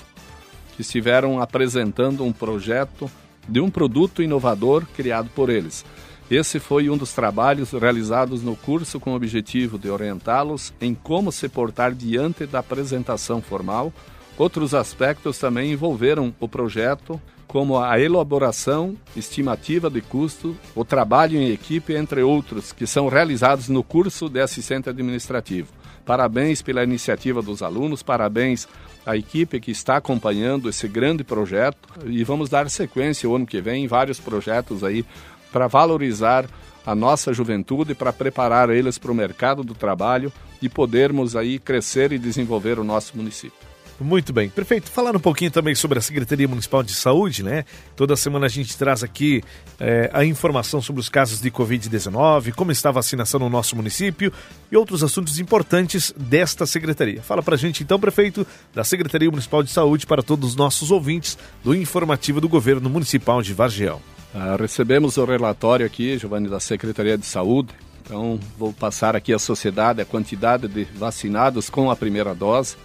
que 0.75 0.81
estiveram 0.81 1.41
apresentando 1.41 2.23
um 2.23 2.31
projeto 2.31 3.09
de 3.47 3.59
um 3.59 3.69
produto 3.69 4.21
inovador 4.21 4.85
criado 4.95 5.29
por 5.33 5.49
eles. 5.49 5.85
Esse 6.31 6.59
foi 6.59 6.89
um 6.89 6.97
dos 6.97 7.13
trabalhos 7.13 7.71
realizados 7.71 8.41
no 8.41 8.55
curso 8.55 8.99
com 8.99 9.11
o 9.11 9.15
objetivo 9.15 9.77
de 9.77 9.89
orientá-los 9.89 10.73
em 10.79 10.95
como 10.95 11.31
se 11.31 11.49
portar 11.49 11.93
diante 11.93 12.45
da 12.45 12.59
apresentação 12.59 13.41
formal. 13.41 13.93
Outros 14.37 14.73
aspectos 14.73 15.37
também 15.37 15.73
envolveram 15.73 16.33
o 16.39 16.47
projeto, 16.47 17.21
como 17.45 17.77
a 17.77 17.99
elaboração 17.99 18.95
estimativa 19.15 19.89
de 19.91 20.01
custo, 20.01 20.57
o 20.73 20.83
trabalho 20.83 21.37
em 21.37 21.51
equipe, 21.51 21.93
entre 21.93 22.23
outros, 22.23 22.71
que 22.71 22.87
são 22.87 23.09
realizados 23.09 23.69
no 23.69 23.83
curso 23.83 24.27
de 24.27 24.39
assistente 24.39 24.89
administrativo. 24.89 25.71
Parabéns 26.03 26.61
pela 26.61 26.83
iniciativa 26.83 27.41
dos 27.41 27.61
alunos, 27.61 28.01
parabéns 28.01 28.67
à 29.05 29.17
equipe 29.17 29.59
que 29.59 29.71
está 29.71 29.97
acompanhando 29.97 30.69
esse 30.69 30.87
grande 30.87 31.23
projeto 31.23 31.89
e 32.05 32.23
vamos 32.23 32.49
dar 32.49 32.69
sequência 32.69 33.29
o 33.29 33.35
ano 33.35 33.45
que 33.45 33.61
vem 33.61 33.83
em 33.83 33.87
vários 33.87 34.19
projetos 34.19 34.83
aí 34.83 35.05
para 35.51 35.67
valorizar 35.67 36.45
a 36.85 36.93
nossa 36.93 37.33
juventude, 37.33 37.95
para 37.95 38.11
preparar 38.11 38.69
eles 38.69 38.97
para 38.97 39.11
o 39.11 39.15
mercado 39.15 39.63
do 39.63 39.73
trabalho 39.73 40.31
e 40.61 40.67
podermos 40.67 41.35
aí 41.35 41.59
crescer 41.59 42.11
e 42.11 42.19
desenvolver 42.19 42.79
o 42.79 42.83
nosso 42.83 43.15
município. 43.15 43.72
Muito 43.99 44.33
bem, 44.33 44.49
perfeito. 44.49 44.89
Falar 44.89 45.15
um 45.15 45.19
pouquinho 45.19 45.51
também 45.51 45.75
sobre 45.75 45.99
a 45.99 46.01
Secretaria 46.01 46.47
Municipal 46.47 46.83
de 46.83 46.93
Saúde, 46.93 47.43
né? 47.43 47.63
Toda 47.95 48.15
semana 48.15 48.47
a 48.47 48.49
gente 48.49 48.75
traz 48.77 49.03
aqui 49.03 49.43
é, 49.79 50.09
a 50.11 50.25
informação 50.25 50.81
sobre 50.81 50.99
os 50.99 51.09
casos 51.09 51.39
de 51.39 51.51
Covid-19, 51.51 52.53
como 52.53 52.71
está 52.71 52.89
a 52.89 52.93
vacinação 52.93 53.39
no 53.39 53.49
nosso 53.49 53.75
município 53.75 54.33
e 54.71 54.75
outros 54.75 55.03
assuntos 55.03 55.39
importantes 55.39 56.13
desta 56.17 56.65
secretaria. 56.65 57.21
Fala 57.21 57.43
pra 57.43 57.55
gente 57.55 57.83
então, 57.83 57.99
prefeito, 57.99 58.45
da 58.73 58.83
Secretaria 58.83 59.29
Municipal 59.29 59.61
de 59.61 59.69
Saúde 59.69 60.07
para 60.07 60.23
todos 60.23 60.49
os 60.49 60.55
nossos 60.55 60.91
ouvintes 60.91 61.37
do 61.63 61.75
informativo 61.75 62.41
do 62.41 62.49
Governo 62.49 62.89
Municipal 62.89 63.41
de 63.41 63.53
Vargião. 63.53 64.01
Ah, 64.33 64.57
recebemos 64.59 65.17
o 65.17 65.25
relatório 65.25 65.85
aqui, 65.85 66.17
Giovanni, 66.17 66.49
da 66.49 66.59
Secretaria 66.59 67.17
de 67.17 67.25
Saúde. 67.25 67.69
Então, 68.03 68.39
vou 68.57 68.73
passar 68.73 69.15
aqui 69.15 69.31
à 69.31 69.39
sociedade 69.39 70.01
a 70.01 70.05
quantidade 70.05 70.67
de 70.67 70.83
vacinados 70.83 71.69
com 71.69 71.89
a 71.89 71.95
primeira 71.95 72.33
dose. 72.33 72.75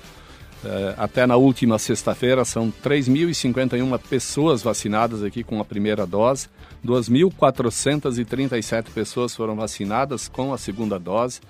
Eh, 0.65 0.95
até 0.97 1.27
na 1.27 1.37
última 1.37 1.79
sexta-feira, 1.79 2.45
são 2.45 2.73
3.051 2.83 3.99
pessoas 3.99 4.63
vacinadas 4.63 5.23
aqui 5.23 5.45
com 5.45 5.61
a 5.61 5.65
primeira 5.65 6.07
dose. 6.07 6.49
2.437 6.85 8.91
pessoas 8.91 9.35
foram 9.35 9.55
vacinadas 9.55 10.29
com 10.29 10.53
a 10.53 10.59
segunda 10.59 10.99
dose 10.99 11.41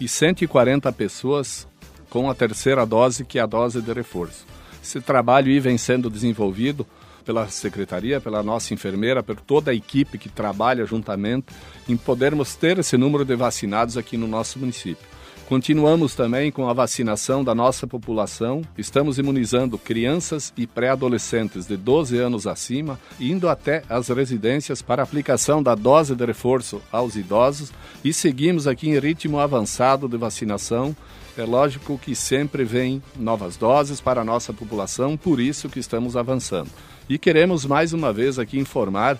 e 0.00 0.08
140 0.08 0.92
pessoas 0.92 1.66
com 2.10 2.30
a 2.30 2.34
terceira 2.34 2.86
dose, 2.86 3.24
que 3.24 3.38
é 3.38 3.42
a 3.42 3.46
dose 3.46 3.80
de 3.80 3.92
reforço. 3.92 4.46
Esse 4.82 5.00
trabalho 5.00 5.60
vem 5.60 5.76
sendo 5.76 6.08
desenvolvido 6.08 6.86
pela 7.24 7.46
secretaria, 7.48 8.20
pela 8.20 8.42
nossa 8.42 8.72
enfermeira, 8.72 9.22
por 9.22 9.36
toda 9.36 9.70
a 9.70 9.74
equipe 9.74 10.16
que 10.16 10.30
trabalha 10.30 10.86
juntamente 10.86 11.48
em 11.86 11.94
podermos 11.94 12.54
ter 12.54 12.78
esse 12.78 12.96
número 12.96 13.22
de 13.22 13.36
vacinados 13.36 13.98
aqui 13.98 14.16
no 14.16 14.26
nosso 14.26 14.58
município. 14.58 15.06
Continuamos 15.48 16.14
também 16.14 16.52
com 16.52 16.68
a 16.68 16.74
vacinação 16.74 17.42
da 17.42 17.54
nossa 17.54 17.86
população. 17.86 18.60
Estamos 18.76 19.18
imunizando 19.18 19.78
crianças 19.78 20.52
e 20.58 20.66
pré-adolescentes 20.66 21.64
de 21.64 21.74
12 21.74 22.18
anos 22.18 22.46
acima, 22.46 23.00
indo 23.18 23.48
até 23.48 23.82
as 23.88 24.08
residências 24.08 24.82
para 24.82 25.02
aplicação 25.02 25.62
da 25.62 25.74
dose 25.74 26.14
de 26.14 26.26
reforço 26.26 26.82
aos 26.92 27.16
idosos 27.16 27.72
e 28.04 28.12
seguimos 28.12 28.66
aqui 28.66 28.90
em 28.90 28.98
ritmo 28.98 29.38
avançado 29.38 30.06
de 30.06 30.18
vacinação. 30.18 30.94
É 31.34 31.44
lógico 31.44 31.96
que 31.96 32.14
sempre 32.14 32.62
vem 32.62 33.02
novas 33.16 33.56
doses 33.56 34.02
para 34.02 34.20
a 34.20 34.24
nossa 34.24 34.52
população, 34.52 35.16
por 35.16 35.40
isso 35.40 35.70
que 35.70 35.80
estamos 35.80 36.14
avançando. 36.14 36.68
E 37.08 37.16
queremos 37.16 37.64
mais 37.64 37.94
uma 37.94 38.12
vez 38.12 38.38
aqui 38.38 38.58
informar 38.58 39.18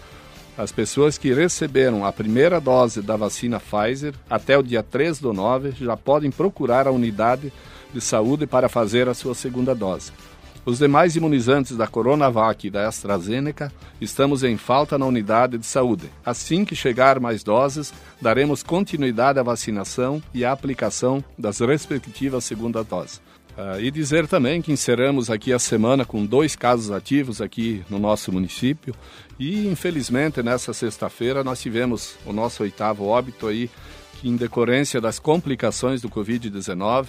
as 0.59 0.73
pessoas 0.73 1.17
que 1.17 1.33
receberam 1.33 2.05
a 2.05 2.13
primeira 2.13 2.61
dose 2.61 3.01
da 3.01 3.15
vacina 3.17 3.61
Pfizer 3.61 4.13
até 4.29 4.59
o 4.59 4.63
dia 4.63 4.83
3 4.83 5.21
do 5.21 5.33
9 5.33 5.71
já 5.71 5.97
podem 5.97 6.33
procurar 6.33 6.89
a 6.89 6.91
unidade 6.91 7.53
de 7.95 8.01
saúde 8.01 8.45
para 8.45 8.69
fazer 8.69 9.09
a 9.09 9.15
sua 9.15 9.37
segunda 9.37 9.73
dose. 9.73 10.11
Os 10.67 10.81
demais 10.81 11.15
imunizantes 11.15 11.77
da 11.77 11.87
Coronavac 11.87 12.67
e 12.67 12.71
da 12.71 12.89
AstraZeneca 12.89 13.73
estamos 14.01 14.43
em 14.43 14.57
falta 14.57 14.99
na 14.99 15.07
unidade 15.07 15.57
de 15.57 15.65
saúde. 15.65 16.11
Assim 16.27 16.65
que 16.65 16.75
chegar 16.75 17.21
mais 17.21 17.45
doses, 17.45 17.95
daremos 18.21 18.63
continuidade 18.65 19.39
à 19.39 19.43
vacinação 19.45 20.21
e 20.35 20.45
à 20.45 20.51
aplicação 20.51 21.25
das 21.39 21.61
respectivas 21.61 22.45
segunda 22.45 22.83
doses. 22.83 23.21
Uh, 23.59 23.81
e 23.81 23.91
dizer 23.91 24.29
também 24.29 24.63
que 24.63 24.71
encerramos 24.71 25.29
aqui 25.29 25.53
a 25.53 25.59
semana 25.59 26.05
com 26.05 26.25
dois 26.25 26.55
casos 26.55 26.93
ativos 26.93 27.41
aqui 27.41 27.83
no 27.91 27.99
nosso 27.99 28.31
município. 28.31 28.95
E 29.37 29.67
infelizmente 29.67 30.41
nessa 30.45 30.73
sexta-feira 30.73 31.43
nós 31.43 31.61
tivemos 31.61 32.15
o 32.25 32.33
nosso 32.33 32.63
oitavo 32.63 33.07
óbito 33.07 33.49
aí 33.49 33.69
em 34.23 34.37
decorrência 34.37 35.01
das 35.01 35.19
complicações 35.19 36.01
do 36.01 36.09
Covid-19 36.09 37.09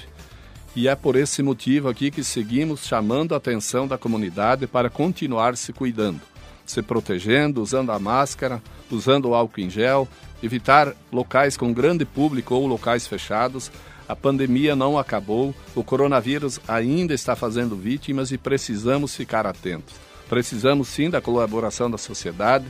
e 0.76 0.88
é 0.88 0.96
por 0.96 1.16
esse 1.16 1.44
motivo 1.44 1.88
aqui 1.88 2.10
que 2.10 2.24
seguimos 2.24 2.84
chamando 2.84 3.36
a 3.36 3.38
atenção 3.38 3.88
da 3.88 3.96
comunidade 3.96 4.66
para 4.66 4.90
continuar 4.90 5.56
se 5.56 5.72
cuidando, 5.72 6.22
se 6.66 6.82
protegendo, 6.82 7.62
usando 7.62 7.92
a 7.92 8.00
máscara, 8.00 8.60
usando 8.90 9.30
o 9.30 9.36
álcool 9.36 9.62
em 9.62 9.70
gel, 9.70 10.08
evitar 10.42 10.96
locais 11.12 11.56
com 11.56 11.72
grande 11.72 12.06
público 12.06 12.56
ou 12.56 12.66
locais 12.66 13.06
fechados 13.06 13.72
a 14.10 14.16
pandemia 14.16 14.76
não 14.76 14.98
acabou, 14.98 15.54
o 15.76 15.84
coronavírus 15.84 16.60
ainda 16.68 17.14
está 17.14 17.36
fazendo 17.36 17.76
vítimas 17.76 18.32
e 18.32 18.40
precisamos 18.40 19.16
ficar 19.16 19.46
atentos. 19.46 19.94
Precisamos 20.28 20.88
sim 20.88 21.12
da 21.12 21.22
colaboração 21.22 21.92
da 21.92 21.98
sociedade, 21.98 22.66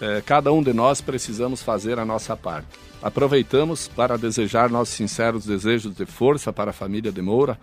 é, 0.00 0.20
cada 0.20 0.52
um 0.52 0.60
de 0.60 0.72
nós 0.72 1.00
precisamos 1.00 1.62
fazer 1.62 2.00
a 2.00 2.04
nossa 2.04 2.36
parte. 2.36 2.66
Aproveitamos 3.00 3.86
para 3.86 4.18
desejar 4.18 4.68
nossos 4.70 4.96
sinceros 4.96 5.46
desejos 5.46 5.94
de 5.94 6.04
força 6.04 6.52
para 6.52 6.70
a 6.70 6.74
família 6.74 7.12
de 7.12 7.22
Moura, 7.22 7.56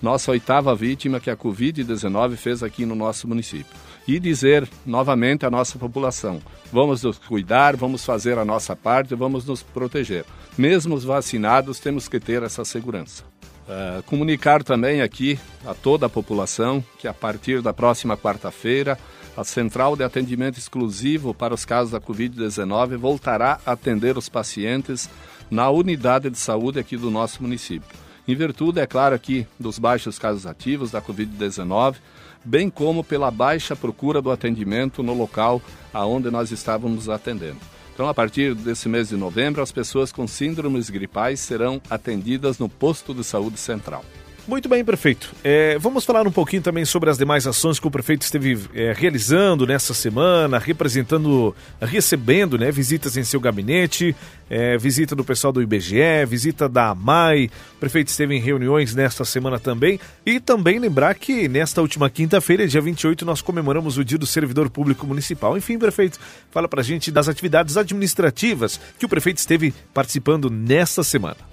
nossa 0.00 0.30
oitava 0.30 0.74
vítima 0.74 1.20
que 1.20 1.30
a 1.30 1.36
Covid-19 1.36 2.36
fez 2.36 2.62
aqui 2.62 2.86
no 2.86 2.94
nosso 2.94 3.26
município. 3.26 3.76
E 4.06 4.18
dizer 4.18 4.68
novamente 4.86 5.44
à 5.44 5.50
nossa 5.50 5.78
população: 5.78 6.40
vamos 6.72 7.02
nos 7.02 7.18
cuidar, 7.18 7.76
vamos 7.76 8.04
fazer 8.04 8.38
a 8.38 8.44
nossa 8.44 8.74
parte, 8.74 9.14
vamos 9.14 9.44
nos 9.44 9.62
proteger. 9.62 10.24
Mesmo 10.56 10.94
os 10.94 11.04
vacinados, 11.04 11.78
temos 11.78 12.08
que 12.08 12.18
ter 12.18 12.42
essa 12.42 12.64
segurança. 12.64 13.24
Uh, 13.68 14.02
comunicar 14.04 14.62
também 14.62 15.02
aqui 15.02 15.38
a 15.66 15.74
toda 15.74 16.06
a 16.06 16.08
população 16.08 16.82
que 16.98 17.06
a 17.06 17.12
partir 17.12 17.60
da 17.60 17.74
próxima 17.74 18.16
quarta-feira 18.16 18.98
a 19.36 19.44
Central 19.44 19.94
de 19.94 20.02
Atendimento 20.02 20.58
Exclusivo 20.58 21.34
para 21.34 21.52
os 21.52 21.66
casos 21.66 21.92
da 21.92 22.00
Covid-19 22.00 22.96
voltará 22.96 23.60
a 23.66 23.72
atender 23.72 24.16
os 24.16 24.26
pacientes 24.26 25.08
na 25.50 25.68
unidade 25.68 26.30
de 26.30 26.38
saúde 26.38 26.80
aqui 26.80 26.96
do 26.96 27.10
nosso 27.10 27.42
município 27.42 28.07
em 28.28 28.34
virtude, 28.34 28.78
é 28.78 28.86
claro, 28.86 29.14
aqui 29.14 29.46
dos 29.58 29.78
baixos 29.78 30.18
casos 30.18 30.46
ativos 30.46 30.90
da 30.90 31.00
Covid-19, 31.00 31.96
bem 32.44 32.68
como 32.68 33.02
pela 33.02 33.30
baixa 33.30 33.74
procura 33.74 34.20
do 34.20 34.30
atendimento 34.30 35.02
no 35.02 35.14
local 35.14 35.62
aonde 35.94 36.30
nós 36.30 36.50
estávamos 36.50 37.08
atendendo. 37.08 37.58
Então, 37.94 38.06
a 38.06 38.14
partir 38.14 38.54
desse 38.54 38.88
mês 38.88 39.08
de 39.08 39.16
novembro, 39.16 39.62
as 39.62 39.72
pessoas 39.72 40.12
com 40.12 40.26
síndromes 40.26 40.90
gripais 40.90 41.40
serão 41.40 41.80
atendidas 41.90 42.58
no 42.58 42.68
posto 42.68 43.12
de 43.12 43.24
saúde 43.24 43.58
central. 43.58 44.04
Muito 44.48 44.66
bem, 44.66 44.82
prefeito. 44.82 45.30
É, 45.44 45.78
vamos 45.78 46.06
falar 46.06 46.26
um 46.26 46.32
pouquinho 46.32 46.62
também 46.62 46.82
sobre 46.82 47.10
as 47.10 47.18
demais 47.18 47.46
ações 47.46 47.78
que 47.78 47.86
o 47.86 47.90
prefeito 47.90 48.22
esteve 48.22 48.58
é, 48.74 48.94
realizando 48.96 49.66
nessa 49.66 49.92
semana, 49.92 50.58
representando, 50.58 51.54
recebendo 51.82 52.56
né, 52.56 52.70
visitas 52.70 53.18
em 53.18 53.24
seu 53.24 53.40
gabinete, 53.40 54.16
é, 54.48 54.78
visita 54.78 55.14
do 55.14 55.22
pessoal 55.22 55.52
do 55.52 55.60
IBGE, 55.60 56.24
visita 56.26 56.66
da 56.66 56.88
AMAI. 56.92 57.50
O 57.76 57.78
prefeito 57.78 58.08
esteve 58.08 58.36
em 58.36 58.40
reuniões 58.40 58.94
nesta 58.94 59.22
semana 59.22 59.58
também. 59.58 60.00
E 60.24 60.40
também 60.40 60.78
lembrar 60.78 61.14
que 61.16 61.46
nesta 61.46 61.82
última 61.82 62.08
quinta-feira, 62.08 62.66
dia 62.66 62.80
28, 62.80 63.26
nós 63.26 63.42
comemoramos 63.42 63.98
o 63.98 64.04
Dia 64.04 64.16
do 64.16 64.26
Servidor 64.26 64.70
Público 64.70 65.06
Municipal. 65.06 65.58
Enfim, 65.58 65.78
prefeito, 65.78 66.18
fala 66.50 66.66
pra 66.66 66.82
gente 66.82 67.10
das 67.10 67.28
atividades 67.28 67.76
administrativas 67.76 68.80
que 68.98 69.04
o 69.04 69.10
prefeito 69.10 69.36
esteve 69.36 69.74
participando 69.92 70.48
nesta 70.48 71.04
semana. 71.04 71.47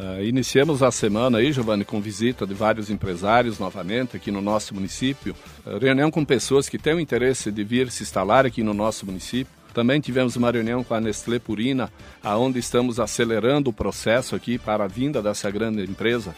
Uh, 0.00 0.24
iniciamos 0.24 0.82
a 0.82 0.90
semana 0.90 1.36
aí, 1.36 1.52
Giovanni, 1.52 1.84
com 1.84 2.00
visita 2.00 2.46
de 2.46 2.54
vários 2.54 2.88
empresários 2.88 3.58
novamente 3.58 4.16
aqui 4.16 4.30
no 4.30 4.40
nosso 4.40 4.74
município. 4.74 5.36
Uh, 5.66 5.76
reunião 5.76 6.10
com 6.10 6.24
pessoas 6.24 6.70
que 6.70 6.78
têm 6.78 6.94
o 6.94 7.00
interesse 7.00 7.52
de 7.52 7.62
vir 7.62 7.90
se 7.90 8.02
instalar 8.02 8.46
aqui 8.46 8.62
no 8.62 8.72
nosso 8.72 9.04
município. 9.04 9.52
Também 9.74 10.00
tivemos 10.00 10.36
uma 10.36 10.50
reunião 10.50 10.82
com 10.82 10.94
a 10.94 11.00
Nestlé 11.02 11.38
Purina, 11.38 11.92
aonde 12.22 12.58
estamos 12.58 12.98
acelerando 12.98 13.68
o 13.68 13.74
processo 13.74 14.34
aqui 14.34 14.56
para 14.56 14.84
a 14.84 14.88
vinda 14.88 15.20
dessa 15.20 15.50
grande 15.50 15.82
empresa 15.82 16.34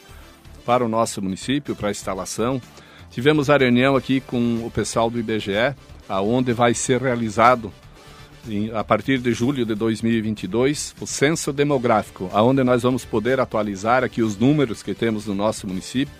para 0.66 0.84
o 0.84 0.88
nosso 0.88 1.22
município, 1.22 1.76
para 1.76 1.86
a 1.86 1.92
instalação. 1.92 2.60
Tivemos 3.12 3.48
a 3.48 3.56
reunião 3.56 3.94
aqui 3.94 4.20
com 4.20 4.66
o 4.66 4.72
pessoal 4.72 5.08
do 5.08 5.20
IBGE, 5.20 5.76
aonde 6.08 6.52
vai 6.52 6.74
ser 6.74 7.00
realizado 7.00 7.72
a 8.74 8.82
partir 8.82 9.18
de 9.18 9.32
julho 9.32 9.64
de 9.64 9.74
2022, 9.74 10.94
o 11.00 11.06
censo 11.06 11.52
demográfico, 11.52 12.28
aonde 12.32 12.64
nós 12.64 12.82
vamos 12.82 13.04
poder 13.04 13.38
atualizar 13.38 14.02
aqui 14.02 14.22
os 14.22 14.36
números 14.36 14.82
que 14.82 14.94
temos 14.94 15.26
no 15.26 15.34
nosso 15.34 15.66
município. 15.66 16.14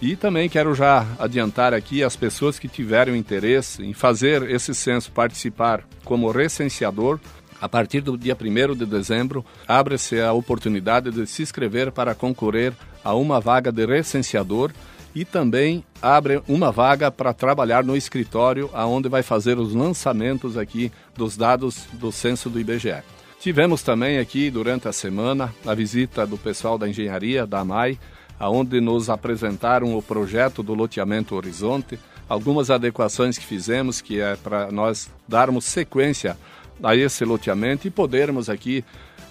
E 0.00 0.16
também 0.16 0.48
quero 0.48 0.74
já 0.74 1.06
adiantar 1.18 1.72
aqui 1.72 2.02
as 2.02 2.16
pessoas 2.16 2.58
que 2.58 2.66
tiverem 2.66 3.16
interesse 3.16 3.84
em 3.84 3.92
fazer 3.92 4.42
esse 4.50 4.74
censo 4.74 5.12
participar 5.12 5.84
como 6.04 6.32
recenseador, 6.32 7.20
a 7.60 7.68
partir 7.68 8.00
do 8.00 8.18
dia 8.18 8.36
1 8.36 8.74
de 8.74 8.84
dezembro, 8.84 9.44
abre-se 9.68 10.20
a 10.20 10.32
oportunidade 10.32 11.12
de 11.12 11.24
se 11.28 11.42
inscrever 11.42 11.92
para 11.92 12.12
concorrer 12.12 12.72
a 13.04 13.14
uma 13.14 13.40
vaga 13.40 13.70
de 13.70 13.86
recenseador 13.86 14.72
e 15.14 15.24
também 15.24 15.84
abre 16.00 16.42
uma 16.48 16.72
vaga 16.72 17.10
para 17.10 17.32
trabalhar 17.32 17.84
no 17.84 17.96
escritório 17.96 18.70
aonde 18.72 19.08
vai 19.08 19.22
fazer 19.22 19.58
os 19.58 19.74
lançamentos 19.74 20.56
aqui 20.56 20.90
dos 21.14 21.36
dados 21.36 21.86
do 21.92 22.10
censo 22.10 22.48
do 22.48 22.58
IBGE. 22.58 23.02
Tivemos 23.40 23.82
também 23.82 24.18
aqui 24.18 24.50
durante 24.50 24.86
a 24.86 24.92
semana 24.92 25.52
a 25.66 25.74
visita 25.74 26.26
do 26.26 26.38
pessoal 26.38 26.78
da 26.78 26.88
engenharia 26.88 27.46
da 27.46 27.60
AMAI, 27.60 27.98
aonde 28.38 28.80
nos 28.80 29.10
apresentaram 29.10 29.96
o 29.96 30.02
projeto 30.02 30.62
do 30.62 30.74
loteamento 30.74 31.34
Horizonte, 31.34 31.98
algumas 32.28 32.70
adequações 32.70 33.36
que 33.36 33.44
fizemos 33.44 34.00
que 34.00 34.20
é 34.20 34.36
para 34.36 34.70
nós 34.70 35.10
darmos 35.28 35.64
sequência 35.64 36.36
a 36.82 36.96
esse 36.96 37.24
loteamento 37.24 37.86
e 37.86 37.90
podermos 37.90 38.48
aqui, 38.48 38.84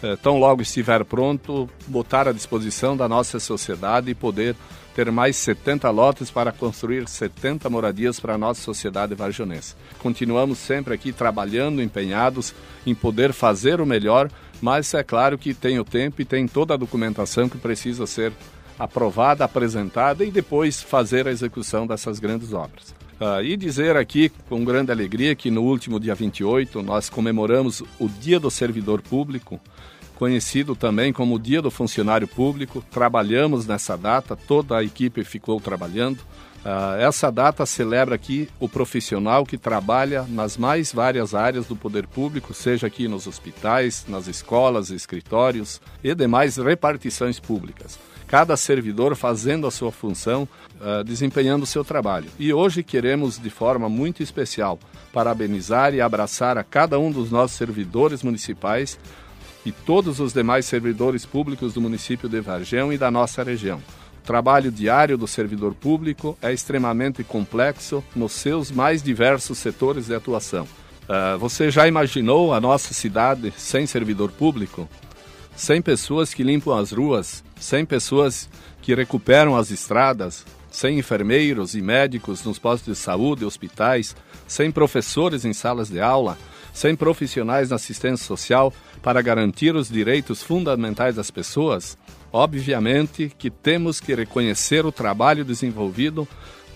eh, 0.04 0.16
tão 0.22 0.38
logo 0.38 0.62
estiver 0.62 1.04
pronto, 1.04 1.70
botar 1.88 2.28
à 2.28 2.32
disposição 2.32 2.96
da 2.96 3.08
nossa 3.08 3.40
sociedade 3.40 4.12
e 4.12 4.16
poder 4.16 4.56
ter 4.96 5.12
mais 5.12 5.36
70 5.38 5.90
lotes 5.90 6.30
para 6.30 6.52
construir 6.52 7.08
70 7.08 7.70
moradias 7.70 8.20
para 8.20 8.34
a 8.36 8.38
nossa 8.38 8.62
sociedade 8.62 9.16
varjonense. 9.16 9.76
Continuamos 10.00 10.58
sempre 10.58 10.94
aqui 10.94 11.12
trabalhando, 11.12 11.82
empenhados 11.82 12.54
em 12.86 12.94
poder 12.94 13.34
fazer 13.34 13.80
o 13.80 13.86
melhor, 13.86 14.30
mas 14.62 14.94
é 14.94 15.04
claro 15.04 15.38
que 15.38 15.54
tem 15.54 15.80
o 15.80 15.86
tempo 15.86 16.22
e 16.22 16.26
tem 16.26 16.48
toda 16.48 16.74
a 16.74 16.78
documentação 16.78 17.48
que 17.50 17.58
precisa 17.58 18.06
ser 18.06 18.32
aprovada, 18.78 19.46
apresentada 19.46 20.24
e 20.26 20.32
depois 20.32 20.82
fazer 20.82 21.28
a 21.28 21.32
execução 21.32 21.86
dessas 21.86 22.20
grandes 22.20 22.54
obras. 22.54 22.96
Uh, 23.22 23.44
e 23.44 23.56
dizer 23.56 23.96
aqui 23.96 24.30
com 24.50 24.66
grande 24.66 24.92
alegria 24.92 25.36
que 25.36 25.52
no 25.52 25.62
último 25.62 26.00
dia 26.00 26.16
28 26.16 26.82
nós 26.82 27.08
comemoramos 27.08 27.84
o 28.00 28.10
Dia 28.10 28.40
do 28.40 28.50
Servidor 28.50 29.00
Público, 29.00 29.62
conhecido 30.22 30.76
também 30.76 31.12
como 31.12 31.40
Dia 31.40 31.64
do 31.64 31.72
Funcionário 31.72 32.28
Público. 32.28 32.86
Trabalhamos 32.92 33.66
nessa 33.66 33.98
data, 33.98 34.36
toda 34.36 34.78
a 34.78 34.84
equipe 34.84 35.24
ficou 35.24 35.60
trabalhando. 35.60 36.20
Uh, 36.64 36.94
essa 37.00 37.32
data 37.32 37.66
celebra 37.66 38.14
aqui 38.14 38.48
o 38.60 38.70
profissional 38.70 39.44
que 39.44 39.58
trabalha 39.58 40.24
nas 40.30 40.58
mais 40.58 40.94
várias 40.94 41.34
áreas 41.34 41.66
do 41.66 41.76
poder 41.76 42.06
público, 42.06 42.54
seja 42.54 42.86
aqui 42.86 43.08
nos 43.08 43.26
hospitais, 43.26 44.06
nas 44.08 44.28
escolas, 44.28 44.92
escritórios 44.92 45.82
e 46.04 46.14
demais 46.14 46.58
repartições 46.58 47.40
públicas 47.40 47.98
cada 48.28 48.56
servidor 48.56 49.14
fazendo 49.14 49.68
a 49.68 49.72
sua 49.72 49.92
função, 49.92 50.48
uh, 50.80 51.04
desempenhando 51.04 51.64
o 51.64 51.66
seu 51.66 51.84
trabalho. 51.84 52.30
E 52.40 52.54
hoje 52.54 52.82
queremos, 52.82 53.38
de 53.38 53.50
forma 53.50 53.90
muito 53.90 54.24
especial, 54.24 54.80
parabenizar 55.12 55.94
e 55.94 56.00
abraçar 56.00 56.58
a 56.58 56.64
cada 56.64 56.98
um 56.98 57.12
dos 57.12 57.30
nossos 57.30 57.58
servidores 57.58 58.24
municipais 58.24 58.98
e 59.66 59.72
todos 59.72 60.20
os 60.20 60.34
demais 60.34 60.66
servidores 60.66 61.26
públicos 61.26 61.74
do 61.74 61.82
município 61.82 62.28
de 62.28 62.42
Vargem 62.42 62.94
e 62.94 62.98
da 62.98 63.12
nossa 63.12 63.44
região. 63.44 63.82
O 64.24 64.24
trabalho 64.24 64.72
diário 64.72 65.18
do 65.18 65.28
servidor 65.28 65.74
público 65.74 66.38
é 66.42 66.54
extremamente 66.54 67.24
complexo 67.24 68.04
nos 68.16 68.34
seus 68.34 68.72
mais 68.72 69.02
diversos 69.02 69.58
setores 69.58 70.08
de 70.08 70.16
atuação. 70.16 70.68
Uh, 71.04 71.38
você 71.40 71.72
já 71.72 71.88
imaginou 71.88 72.54
a 72.54 72.62
nossa 72.62 72.94
cidade 72.94 73.52
sem 73.58 73.86
servidor 73.86 74.32
público? 74.32 74.88
Sem 75.56 75.82
pessoas 75.82 76.34
que 76.34 76.44
limpam 76.44 76.78
as 76.78 76.92
ruas, 76.92 77.44
sem 77.60 77.86
pessoas 77.86 78.48
que 78.82 78.96
recuperam 78.96 79.56
as 79.56 79.72
estradas, 79.72 80.46
sem 80.70 80.98
enfermeiros 80.98 81.76
e 81.76 81.82
médicos 81.82 82.44
nos 82.46 82.58
postos 82.58 82.96
de 82.96 83.00
saúde 83.00 83.44
e 83.44 83.46
hospitais, 83.46 84.16
sem 84.48 84.72
professores 84.72 85.44
em 85.44 85.52
salas 85.52 85.90
de 85.90 86.00
aula, 86.00 86.38
sem 86.74 86.96
profissionais 86.96 87.70
na 87.70 87.76
assistência 87.76 88.26
social 88.26 88.74
para 89.02 89.22
garantir 89.22 89.76
os 89.76 89.90
direitos 89.90 90.42
fundamentais 90.42 91.16
das 91.16 91.32
pessoas, 91.32 91.98
obviamente 92.32 93.32
que 93.38 93.50
temos 93.50 94.00
que 94.00 94.14
reconhecer 94.14 94.86
o 94.86 94.92
trabalho 94.92 95.44
desenvolvido 95.44 96.28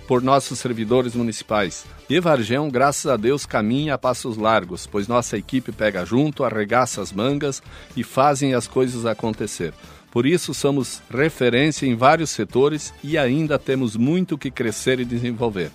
por 0.07 0.21
nossos 0.21 0.59
servidores 0.59 1.15
municipais. 1.15 1.85
E 2.09 2.19
Vargem, 2.19 2.69
graças 2.69 3.11
a 3.11 3.17
Deus, 3.17 3.45
caminha 3.45 3.95
a 3.95 3.97
passos 3.97 4.37
largos, 4.37 4.85
pois 4.85 5.07
nossa 5.07 5.37
equipe 5.37 5.71
pega 5.71 6.05
junto, 6.05 6.43
arregaça 6.43 7.01
as 7.01 7.11
mangas 7.11 7.61
e 7.95 8.03
fazem 8.03 8.53
as 8.53 8.67
coisas 8.67 9.05
acontecer. 9.05 9.73
Por 10.11 10.25
isso, 10.25 10.53
somos 10.53 11.01
referência 11.09 11.85
em 11.85 11.95
vários 11.95 12.29
setores 12.29 12.93
e 13.03 13.17
ainda 13.17 13.59
temos 13.59 13.97
muito 13.97 14.37
que 14.37 14.49
crescer 14.49 14.99
e 14.99 15.05
desenvolver. 15.05 15.71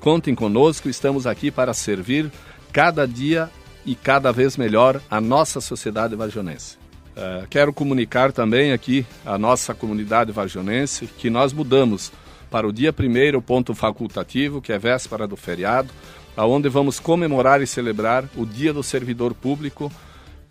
Contem 0.00 0.34
conosco, 0.34 0.88
estamos 0.88 1.26
aqui 1.26 1.50
para 1.50 1.72
servir 1.72 2.30
cada 2.72 3.06
dia 3.06 3.48
e 3.84 3.94
cada 3.94 4.32
vez 4.32 4.56
melhor 4.56 5.00
a 5.10 5.20
nossa 5.20 5.60
sociedade 5.60 6.16
varjonense. 6.16 6.78
Uh, 7.16 7.46
quero 7.48 7.72
comunicar 7.72 8.32
também 8.32 8.72
aqui 8.72 9.06
à 9.24 9.38
nossa 9.38 9.72
comunidade 9.72 10.32
varjonense 10.32 11.06
que 11.06 11.30
nós 11.30 11.52
mudamos 11.52 12.10
para 12.50 12.66
o 12.66 12.72
dia 12.72 12.92
primeiro, 12.92 13.40
ponto 13.40 13.74
facultativo, 13.74 14.60
que 14.60 14.72
é 14.72 14.78
véspera 14.78 15.26
do 15.26 15.36
feriado, 15.36 15.90
aonde 16.36 16.68
vamos 16.68 16.98
comemorar 16.98 17.62
e 17.62 17.66
celebrar 17.66 18.24
o 18.36 18.44
Dia 18.44 18.72
do 18.72 18.82
Servidor 18.82 19.32
Público, 19.34 19.92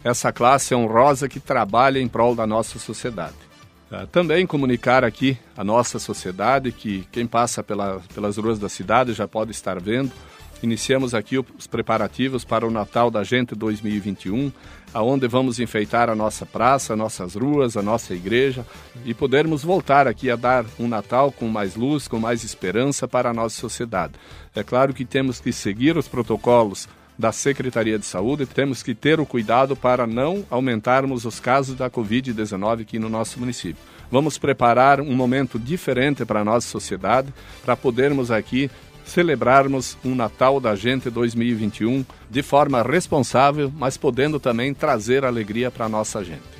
essa 0.04 0.32
classe 0.32 0.74
honrosa 0.74 1.28
que 1.28 1.40
trabalha 1.40 2.00
em 2.00 2.08
prol 2.08 2.36
da 2.36 2.48
nossa 2.48 2.80
sociedade. 2.80 3.36
Uh, 3.92 4.08
também 4.08 4.48
comunicar 4.48 5.04
aqui 5.04 5.38
à 5.58 5.64
nossa 5.64 6.00
sociedade 6.00 6.72
que 6.72 7.06
quem 7.12 7.28
passa 7.28 7.62
pela, 7.62 8.02
pelas 8.14 8.38
ruas 8.38 8.58
da 8.58 8.70
cidade 8.70 9.14
já 9.14 9.28
pode 9.28 9.52
estar 9.52 9.80
vendo 9.82 10.12
Iniciamos 10.64 11.14
aqui 11.14 11.38
os 11.38 11.68
preparativos 11.68 12.46
para 12.46 12.66
o 12.66 12.72
Natal 12.72 13.12
da 13.12 13.22
Gente 13.22 13.54
2021, 13.54 14.50
aonde 14.94 15.28
vamos 15.28 15.60
enfeitar 15.60 16.10
a 16.10 16.16
nossa 16.16 16.46
praça, 16.46 16.96
nossas 16.96 17.36
ruas, 17.36 17.76
a 17.76 17.82
nossa 17.82 18.14
igreja 18.14 18.66
e 19.04 19.14
podermos 19.14 19.62
voltar 19.62 20.08
aqui 20.08 20.32
a 20.32 20.38
dar 20.38 20.64
um 20.80 20.88
Natal 20.88 21.34
com 21.34 21.50
mais 21.50 21.76
luz, 21.76 22.08
com 22.08 22.18
mais 22.18 22.46
esperança 22.46 23.10
para 23.10 23.32
a 23.32 23.34
nossa 23.34 23.60
sociedade. 23.60 24.14
É 24.56 24.64
claro 24.64 24.94
que 24.94 25.04
temos 25.04 25.42
que 25.42 25.52
seguir 25.52 25.98
os 25.98 26.08
protocolos 26.08 26.88
da 27.20 27.34
Secretaria 27.34 28.00
de 28.00 28.06
Saúde, 28.06 28.46
temos 28.46 28.82
que 28.82 28.96
ter 28.96 29.20
o 29.20 29.26
cuidado 29.26 29.76
para 29.76 30.08
não 30.08 30.46
aumentarmos 30.50 31.26
os 31.26 31.42
casos 31.42 31.76
da 31.76 31.90
Covid-19 31.90 32.84
aqui 32.84 32.98
no 32.98 33.10
nosso 33.10 33.38
município. 33.38 33.84
Vamos 34.10 34.38
preparar 34.38 35.02
um 35.02 35.14
momento 35.14 35.60
diferente 35.60 36.26
para 36.26 36.40
a 36.40 36.46
nossa 36.46 36.68
sociedade, 36.70 37.34
para 37.66 37.76
podermos 37.76 38.32
aqui 38.32 38.72
celebrarmos 39.06 39.98
um 40.04 40.16
Natal 40.16 40.60
da 40.60 40.76
Gente 40.76 41.10
2021 41.10 42.06
de 42.30 42.42
forma 42.42 42.82
responsável, 42.82 43.72
mas 43.76 43.98
podendo 43.98 44.40
também 44.40 44.74
trazer 44.74 45.26
alegria 45.26 45.70
para 45.70 45.86
a 45.86 45.90
nossa 45.90 46.24
gente. 46.24 46.54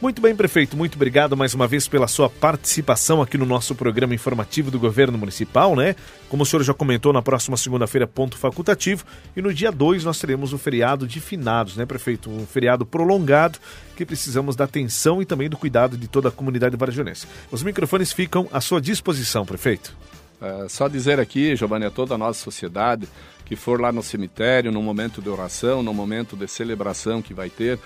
Muito 0.00 0.22
bem, 0.22 0.34
prefeito. 0.34 0.78
Muito 0.78 0.94
obrigado 0.94 1.36
mais 1.36 1.52
uma 1.52 1.68
vez 1.68 1.86
pela 1.86 2.08
sua 2.08 2.30
participação 2.30 3.20
aqui 3.20 3.36
no 3.36 3.44
nosso 3.44 3.74
programa 3.74 4.14
informativo 4.14 4.70
do 4.70 4.78
Governo 4.78 5.18
Municipal, 5.18 5.76
né? 5.76 5.94
Como 6.30 6.42
o 6.42 6.46
senhor 6.46 6.62
já 6.62 6.72
comentou, 6.72 7.12
na 7.12 7.20
próxima 7.20 7.54
segunda-feira, 7.54 8.06
ponto 8.06 8.38
facultativo. 8.38 9.04
E 9.36 9.42
no 9.42 9.52
dia 9.52 9.70
2 9.70 10.02
nós 10.02 10.18
teremos 10.18 10.54
o 10.54 10.58
feriado 10.58 11.06
de 11.06 11.20
finados, 11.20 11.76
né, 11.76 11.84
prefeito? 11.84 12.30
Um 12.30 12.46
feriado 12.46 12.86
prolongado 12.86 13.58
que 13.94 14.06
precisamos 14.06 14.56
da 14.56 14.64
atenção 14.64 15.20
e 15.20 15.26
também 15.26 15.50
do 15.50 15.58
cuidado 15.58 15.98
de 15.98 16.08
toda 16.08 16.30
a 16.30 16.32
comunidade 16.32 16.78
varjonense. 16.78 17.26
Os 17.52 17.62
microfones 17.62 18.10
ficam 18.10 18.48
à 18.50 18.60
sua 18.62 18.80
disposição, 18.80 19.44
prefeito. 19.44 19.94
É, 20.40 20.68
só 20.68 20.88
dizer 20.88 21.20
aqui, 21.20 21.54
Giovanni, 21.54 21.84
a 21.84 21.90
toda 21.90 22.14
a 22.14 22.18
nossa 22.18 22.42
sociedade 22.42 23.06
que 23.44 23.56
for 23.56 23.80
lá 23.80 23.90
no 23.90 24.02
cemitério, 24.02 24.70
no 24.70 24.80
momento 24.80 25.20
de 25.20 25.28
oração, 25.28 25.82
no 25.82 25.92
momento 25.92 26.36
de 26.36 26.46
celebração 26.46 27.20
que 27.20 27.34
vai 27.34 27.50
ter, 27.50 27.78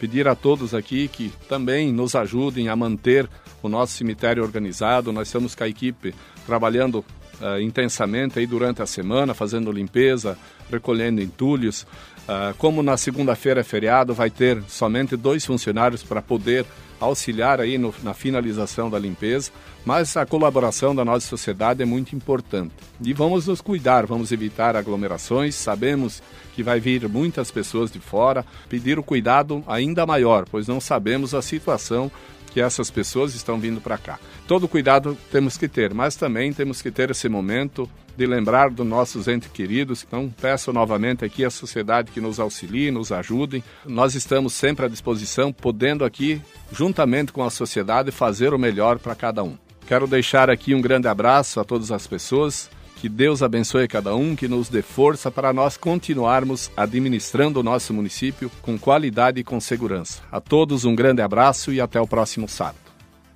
pedir 0.00 0.26
a 0.26 0.34
todos 0.34 0.74
aqui 0.74 1.06
que 1.06 1.32
também 1.48 1.92
nos 1.92 2.16
ajudem 2.16 2.68
a 2.68 2.74
manter 2.74 3.28
o 3.62 3.68
nosso 3.68 3.94
cemitério 3.94 4.42
organizado. 4.42 5.12
Nós 5.12 5.28
estamos 5.28 5.54
com 5.54 5.62
a 5.62 5.68
equipe 5.68 6.12
trabalhando 6.44 7.04
uh, 7.40 7.60
intensamente 7.60 8.38
aí 8.40 8.46
durante 8.46 8.82
a 8.82 8.86
semana, 8.86 9.32
fazendo 9.32 9.70
limpeza, 9.70 10.36
recolhendo 10.68 11.22
entulhos. 11.22 11.82
Uh, 12.22 12.52
como 12.58 12.82
na 12.82 12.96
segunda-feira 12.96 13.60
é 13.60 13.64
feriado, 13.64 14.12
vai 14.12 14.28
ter 14.28 14.60
somente 14.66 15.16
dois 15.16 15.46
funcionários 15.46 16.02
para 16.02 16.20
poder 16.20 16.66
auxiliar 17.04 17.60
aí 17.60 17.76
no, 17.78 17.94
na 18.02 18.14
finalização 18.14 18.88
da 18.88 18.98
limpeza, 18.98 19.50
mas 19.84 20.16
a 20.16 20.24
colaboração 20.24 20.94
da 20.94 21.04
nossa 21.04 21.26
sociedade 21.26 21.82
é 21.82 21.84
muito 21.86 22.14
importante. 22.14 22.72
E 23.04 23.12
vamos 23.12 23.46
nos 23.46 23.60
cuidar, 23.60 24.06
vamos 24.06 24.30
evitar 24.30 24.76
aglomerações, 24.76 25.54
sabemos 25.54 26.22
que 26.54 26.62
vai 26.62 26.78
vir 26.78 27.08
muitas 27.08 27.50
pessoas 27.50 27.90
de 27.90 27.98
fora, 27.98 28.44
pedir 28.68 28.98
o 28.98 29.02
cuidado 29.02 29.64
ainda 29.66 30.06
maior, 30.06 30.46
pois 30.50 30.68
não 30.68 30.80
sabemos 30.80 31.34
a 31.34 31.42
situação 31.42 32.10
que 32.52 32.60
essas 32.60 32.90
pessoas 32.90 33.34
estão 33.34 33.58
vindo 33.58 33.80
para 33.80 33.96
cá. 33.96 34.18
Todo 34.46 34.68
cuidado 34.68 35.16
temos 35.30 35.56
que 35.56 35.68
ter, 35.68 35.94
mas 35.94 36.16
também 36.16 36.52
temos 36.52 36.82
que 36.82 36.90
ter 36.90 37.10
esse 37.10 37.28
momento 37.28 37.88
de 38.16 38.26
lembrar 38.26 38.70
dos 38.70 38.86
nossos 38.86 39.26
entes 39.26 39.50
queridos. 39.50 40.04
Então, 40.06 40.32
peço 40.40 40.72
novamente 40.72 41.24
aqui 41.24 41.44
à 41.44 41.50
sociedade 41.50 42.10
que 42.10 42.20
nos 42.20 42.38
auxilie, 42.38 42.90
nos 42.90 43.10
ajudem. 43.10 43.64
Nós 43.86 44.14
estamos 44.14 44.52
sempre 44.52 44.84
à 44.84 44.88
disposição, 44.88 45.52
podendo 45.52 46.04
aqui, 46.04 46.40
juntamente 46.70 47.32
com 47.32 47.42
a 47.42 47.50
sociedade, 47.50 48.10
fazer 48.10 48.52
o 48.52 48.58
melhor 48.58 48.98
para 48.98 49.14
cada 49.14 49.42
um. 49.42 49.56
Quero 49.86 50.06
deixar 50.06 50.50
aqui 50.50 50.74
um 50.74 50.80
grande 50.80 51.08
abraço 51.08 51.58
a 51.58 51.64
todas 51.64 51.90
as 51.90 52.06
pessoas. 52.06 52.70
Que 53.02 53.08
Deus 53.08 53.42
abençoe 53.42 53.88
cada 53.88 54.14
um, 54.14 54.36
que 54.36 54.46
nos 54.46 54.68
dê 54.68 54.80
força 54.80 55.28
para 55.28 55.52
nós 55.52 55.76
continuarmos 55.76 56.70
administrando 56.76 57.58
o 57.58 57.62
nosso 57.64 57.92
município 57.92 58.48
com 58.62 58.78
qualidade 58.78 59.40
e 59.40 59.42
com 59.42 59.58
segurança. 59.58 60.22
A 60.30 60.40
todos 60.40 60.84
um 60.84 60.94
grande 60.94 61.20
abraço 61.20 61.72
e 61.72 61.80
até 61.80 62.00
o 62.00 62.06
próximo 62.06 62.48
sábado. 62.48 62.76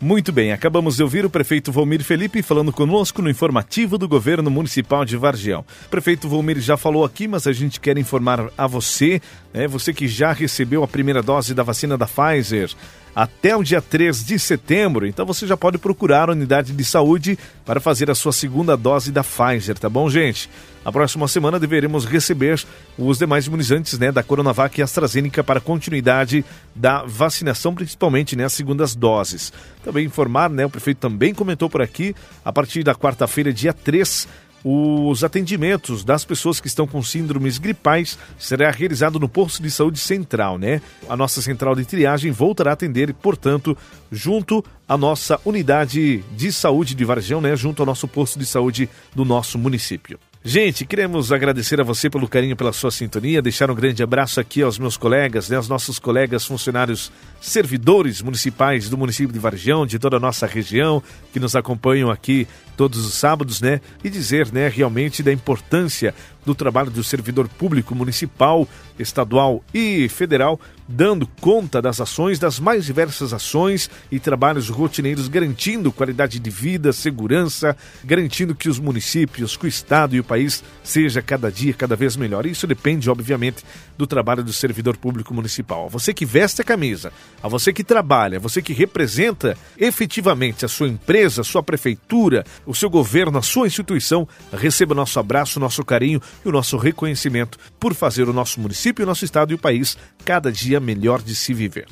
Muito 0.00 0.30
bem, 0.30 0.52
acabamos 0.52 0.94
de 0.94 1.02
ouvir 1.02 1.24
o 1.24 1.30
prefeito 1.30 1.72
Volmir 1.72 2.04
Felipe 2.04 2.42
falando 2.42 2.72
conosco 2.72 3.20
no 3.20 3.28
informativo 3.28 3.98
do 3.98 4.06
governo 4.06 4.48
municipal 4.52 5.04
de 5.04 5.16
Vargião. 5.16 5.64
O 5.86 5.88
prefeito 5.88 6.28
Volmir 6.28 6.60
já 6.60 6.76
falou 6.76 7.04
aqui, 7.04 7.26
mas 7.26 7.48
a 7.48 7.52
gente 7.52 7.80
quer 7.80 7.98
informar 7.98 8.52
a 8.56 8.68
você, 8.68 9.20
né, 9.52 9.66
você 9.66 9.92
que 9.92 10.06
já 10.06 10.32
recebeu 10.32 10.84
a 10.84 10.88
primeira 10.88 11.22
dose 11.22 11.54
da 11.54 11.64
vacina 11.64 11.98
da 11.98 12.06
Pfizer, 12.06 12.70
até 13.16 13.56
o 13.56 13.62
dia 13.62 13.80
3 13.80 14.26
de 14.26 14.38
setembro. 14.38 15.06
Então 15.06 15.24
você 15.24 15.46
já 15.46 15.56
pode 15.56 15.78
procurar 15.78 16.28
a 16.28 16.32
unidade 16.32 16.74
de 16.74 16.84
saúde 16.84 17.38
para 17.64 17.80
fazer 17.80 18.10
a 18.10 18.14
sua 18.14 18.30
segunda 18.30 18.76
dose 18.76 19.10
da 19.10 19.24
Pfizer, 19.24 19.78
tá 19.78 19.88
bom, 19.88 20.10
gente? 20.10 20.50
Na 20.84 20.92
próxima 20.92 21.26
semana 21.26 21.58
deveremos 21.58 22.04
receber 22.04 22.62
os 22.96 23.18
demais 23.18 23.46
imunizantes 23.46 23.98
né, 23.98 24.12
da 24.12 24.22
Coronavac 24.22 24.78
e 24.78 24.82
AstraZeneca 24.82 25.42
para 25.42 25.60
continuidade 25.60 26.44
da 26.74 27.02
vacinação, 27.04 27.74
principalmente 27.74 28.36
né, 28.36 28.48
segundas 28.48 28.94
doses. 28.94 29.52
Também 29.82 30.04
informar, 30.04 30.48
né, 30.50 30.66
o 30.66 30.70
prefeito 30.70 30.98
também 30.98 31.34
comentou 31.34 31.68
por 31.68 31.82
aqui, 31.82 32.14
a 32.44 32.52
partir 32.52 32.84
da 32.84 32.94
quarta-feira, 32.94 33.52
dia 33.52 33.72
3, 33.72 34.28
os 34.68 35.22
atendimentos 35.22 36.02
das 36.02 36.24
pessoas 36.24 36.58
que 36.58 36.66
estão 36.66 36.88
com 36.88 37.00
síndromes 37.00 37.56
gripais 37.56 38.18
será 38.36 38.68
realizado 38.68 39.20
no 39.20 39.28
posto 39.28 39.62
de 39.62 39.70
saúde 39.70 40.00
central, 40.00 40.58
né? 40.58 40.82
A 41.08 41.16
nossa 41.16 41.40
central 41.40 41.76
de 41.76 41.84
triagem 41.84 42.32
voltará 42.32 42.72
a 42.72 42.74
atender, 42.74 43.14
portanto, 43.14 43.78
junto 44.10 44.64
à 44.88 44.96
nossa 44.96 45.40
unidade 45.44 46.18
de 46.36 46.50
saúde 46.50 46.96
de 46.96 47.04
Varjão, 47.04 47.40
né? 47.40 47.54
Junto 47.54 47.80
ao 47.80 47.86
nosso 47.86 48.08
posto 48.08 48.40
de 48.40 48.44
saúde 48.44 48.90
do 49.14 49.24
nosso 49.24 49.56
município. 49.56 50.18
Gente, 50.48 50.86
queremos 50.86 51.32
agradecer 51.32 51.80
a 51.80 51.82
você 51.82 52.08
pelo 52.08 52.28
carinho, 52.28 52.54
pela 52.54 52.72
sua 52.72 52.92
sintonia, 52.92 53.42
deixar 53.42 53.68
um 53.68 53.74
grande 53.74 54.00
abraço 54.00 54.38
aqui 54.38 54.62
aos 54.62 54.78
meus 54.78 54.96
colegas, 54.96 55.48
né, 55.48 55.56
aos 55.56 55.68
nossos 55.68 55.98
colegas 55.98 56.44
funcionários 56.44 57.10
servidores 57.40 58.22
municipais 58.22 58.88
do 58.88 58.96
município 58.96 59.32
de 59.32 59.40
Vargião, 59.40 59.84
de 59.84 59.98
toda 59.98 60.18
a 60.18 60.20
nossa 60.20 60.46
região, 60.46 61.02
que 61.32 61.40
nos 61.40 61.56
acompanham 61.56 62.12
aqui 62.12 62.46
todos 62.76 63.04
os 63.04 63.14
sábados, 63.14 63.60
né, 63.60 63.80
e 64.04 64.08
dizer, 64.08 64.52
né, 64.52 64.68
realmente 64.68 65.20
da 65.20 65.32
importância 65.32 66.14
do 66.46 66.54
trabalho 66.54 66.90
do 66.90 67.02
servidor 67.02 67.48
público 67.48 67.94
municipal, 67.94 68.66
estadual 68.98 69.62
e 69.74 70.08
federal, 70.08 70.58
dando 70.88 71.26
conta 71.40 71.82
das 71.82 72.00
ações, 72.00 72.38
das 72.38 72.60
mais 72.60 72.84
diversas 72.84 73.32
ações 73.32 73.90
e 74.10 74.20
trabalhos 74.20 74.68
rotineiros, 74.68 75.26
garantindo 75.26 75.90
qualidade 75.90 76.38
de 76.38 76.50
vida, 76.50 76.92
segurança, 76.92 77.76
garantindo 78.04 78.54
que 78.54 78.68
os 78.68 78.78
municípios, 78.78 79.56
que 79.56 79.66
o 79.66 79.68
Estado 79.68 80.14
e 80.14 80.20
o 80.20 80.24
país 80.24 80.62
seja 80.84 81.20
cada 81.20 81.50
dia 81.50 81.74
cada 81.74 81.96
vez 81.96 82.16
melhor. 82.16 82.46
Isso 82.46 82.66
depende, 82.66 83.10
obviamente, 83.10 83.64
do 83.98 84.06
trabalho 84.06 84.44
do 84.44 84.52
servidor 84.52 84.96
público 84.96 85.34
municipal. 85.34 85.86
A 85.86 85.88
você 85.88 86.14
que 86.14 86.24
veste 86.24 86.60
a 86.60 86.64
camisa, 86.64 87.12
a 87.42 87.48
você 87.48 87.72
que 87.72 87.82
trabalha, 87.82 88.36
a 88.36 88.40
você 88.40 88.62
que 88.62 88.72
representa 88.72 89.58
efetivamente 89.76 90.64
a 90.64 90.68
sua 90.68 90.88
empresa, 90.88 91.40
a 91.40 91.44
sua 91.44 91.62
prefeitura, 91.62 92.44
o 92.64 92.74
seu 92.74 92.88
governo, 92.88 93.38
a 93.38 93.42
sua 93.42 93.66
instituição, 93.66 94.28
receba 94.52 94.94
nosso 94.94 95.18
abraço, 95.18 95.58
nosso 95.58 95.84
carinho 95.84 96.20
e 96.44 96.48
o 96.48 96.52
nosso 96.52 96.76
reconhecimento 96.76 97.58
por 97.78 97.94
fazer 97.94 98.28
o 98.28 98.32
nosso 98.32 98.60
município, 98.60 99.04
o 99.04 99.06
nosso 99.06 99.24
estado 99.24 99.52
e 99.52 99.54
o 99.54 99.58
país 99.58 99.96
cada 100.24 100.50
dia 100.50 100.80
melhor 100.80 101.22
de 101.22 101.34
se 101.34 101.52
viver. 101.54 101.86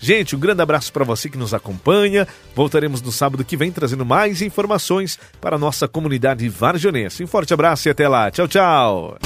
Gente, 0.00 0.34
um 0.34 0.40
grande 0.40 0.62
abraço 0.62 0.92
para 0.92 1.04
você 1.04 1.28
que 1.28 1.36
nos 1.36 1.52
acompanha. 1.52 2.26
Voltaremos 2.54 3.02
no 3.02 3.12
sábado 3.12 3.44
que 3.44 3.56
vem 3.56 3.70
trazendo 3.70 4.04
mais 4.04 4.40
informações 4.40 5.18
para 5.40 5.56
a 5.56 5.58
nossa 5.58 5.86
comunidade 5.86 6.48
varjonense. 6.48 7.22
Um 7.22 7.26
forte 7.26 7.52
abraço 7.52 7.86
e 7.86 7.90
até 7.90 8.08
lá. 8.08 8.30
Tchau, 8.30 8.48
tchau. 8.48 9.18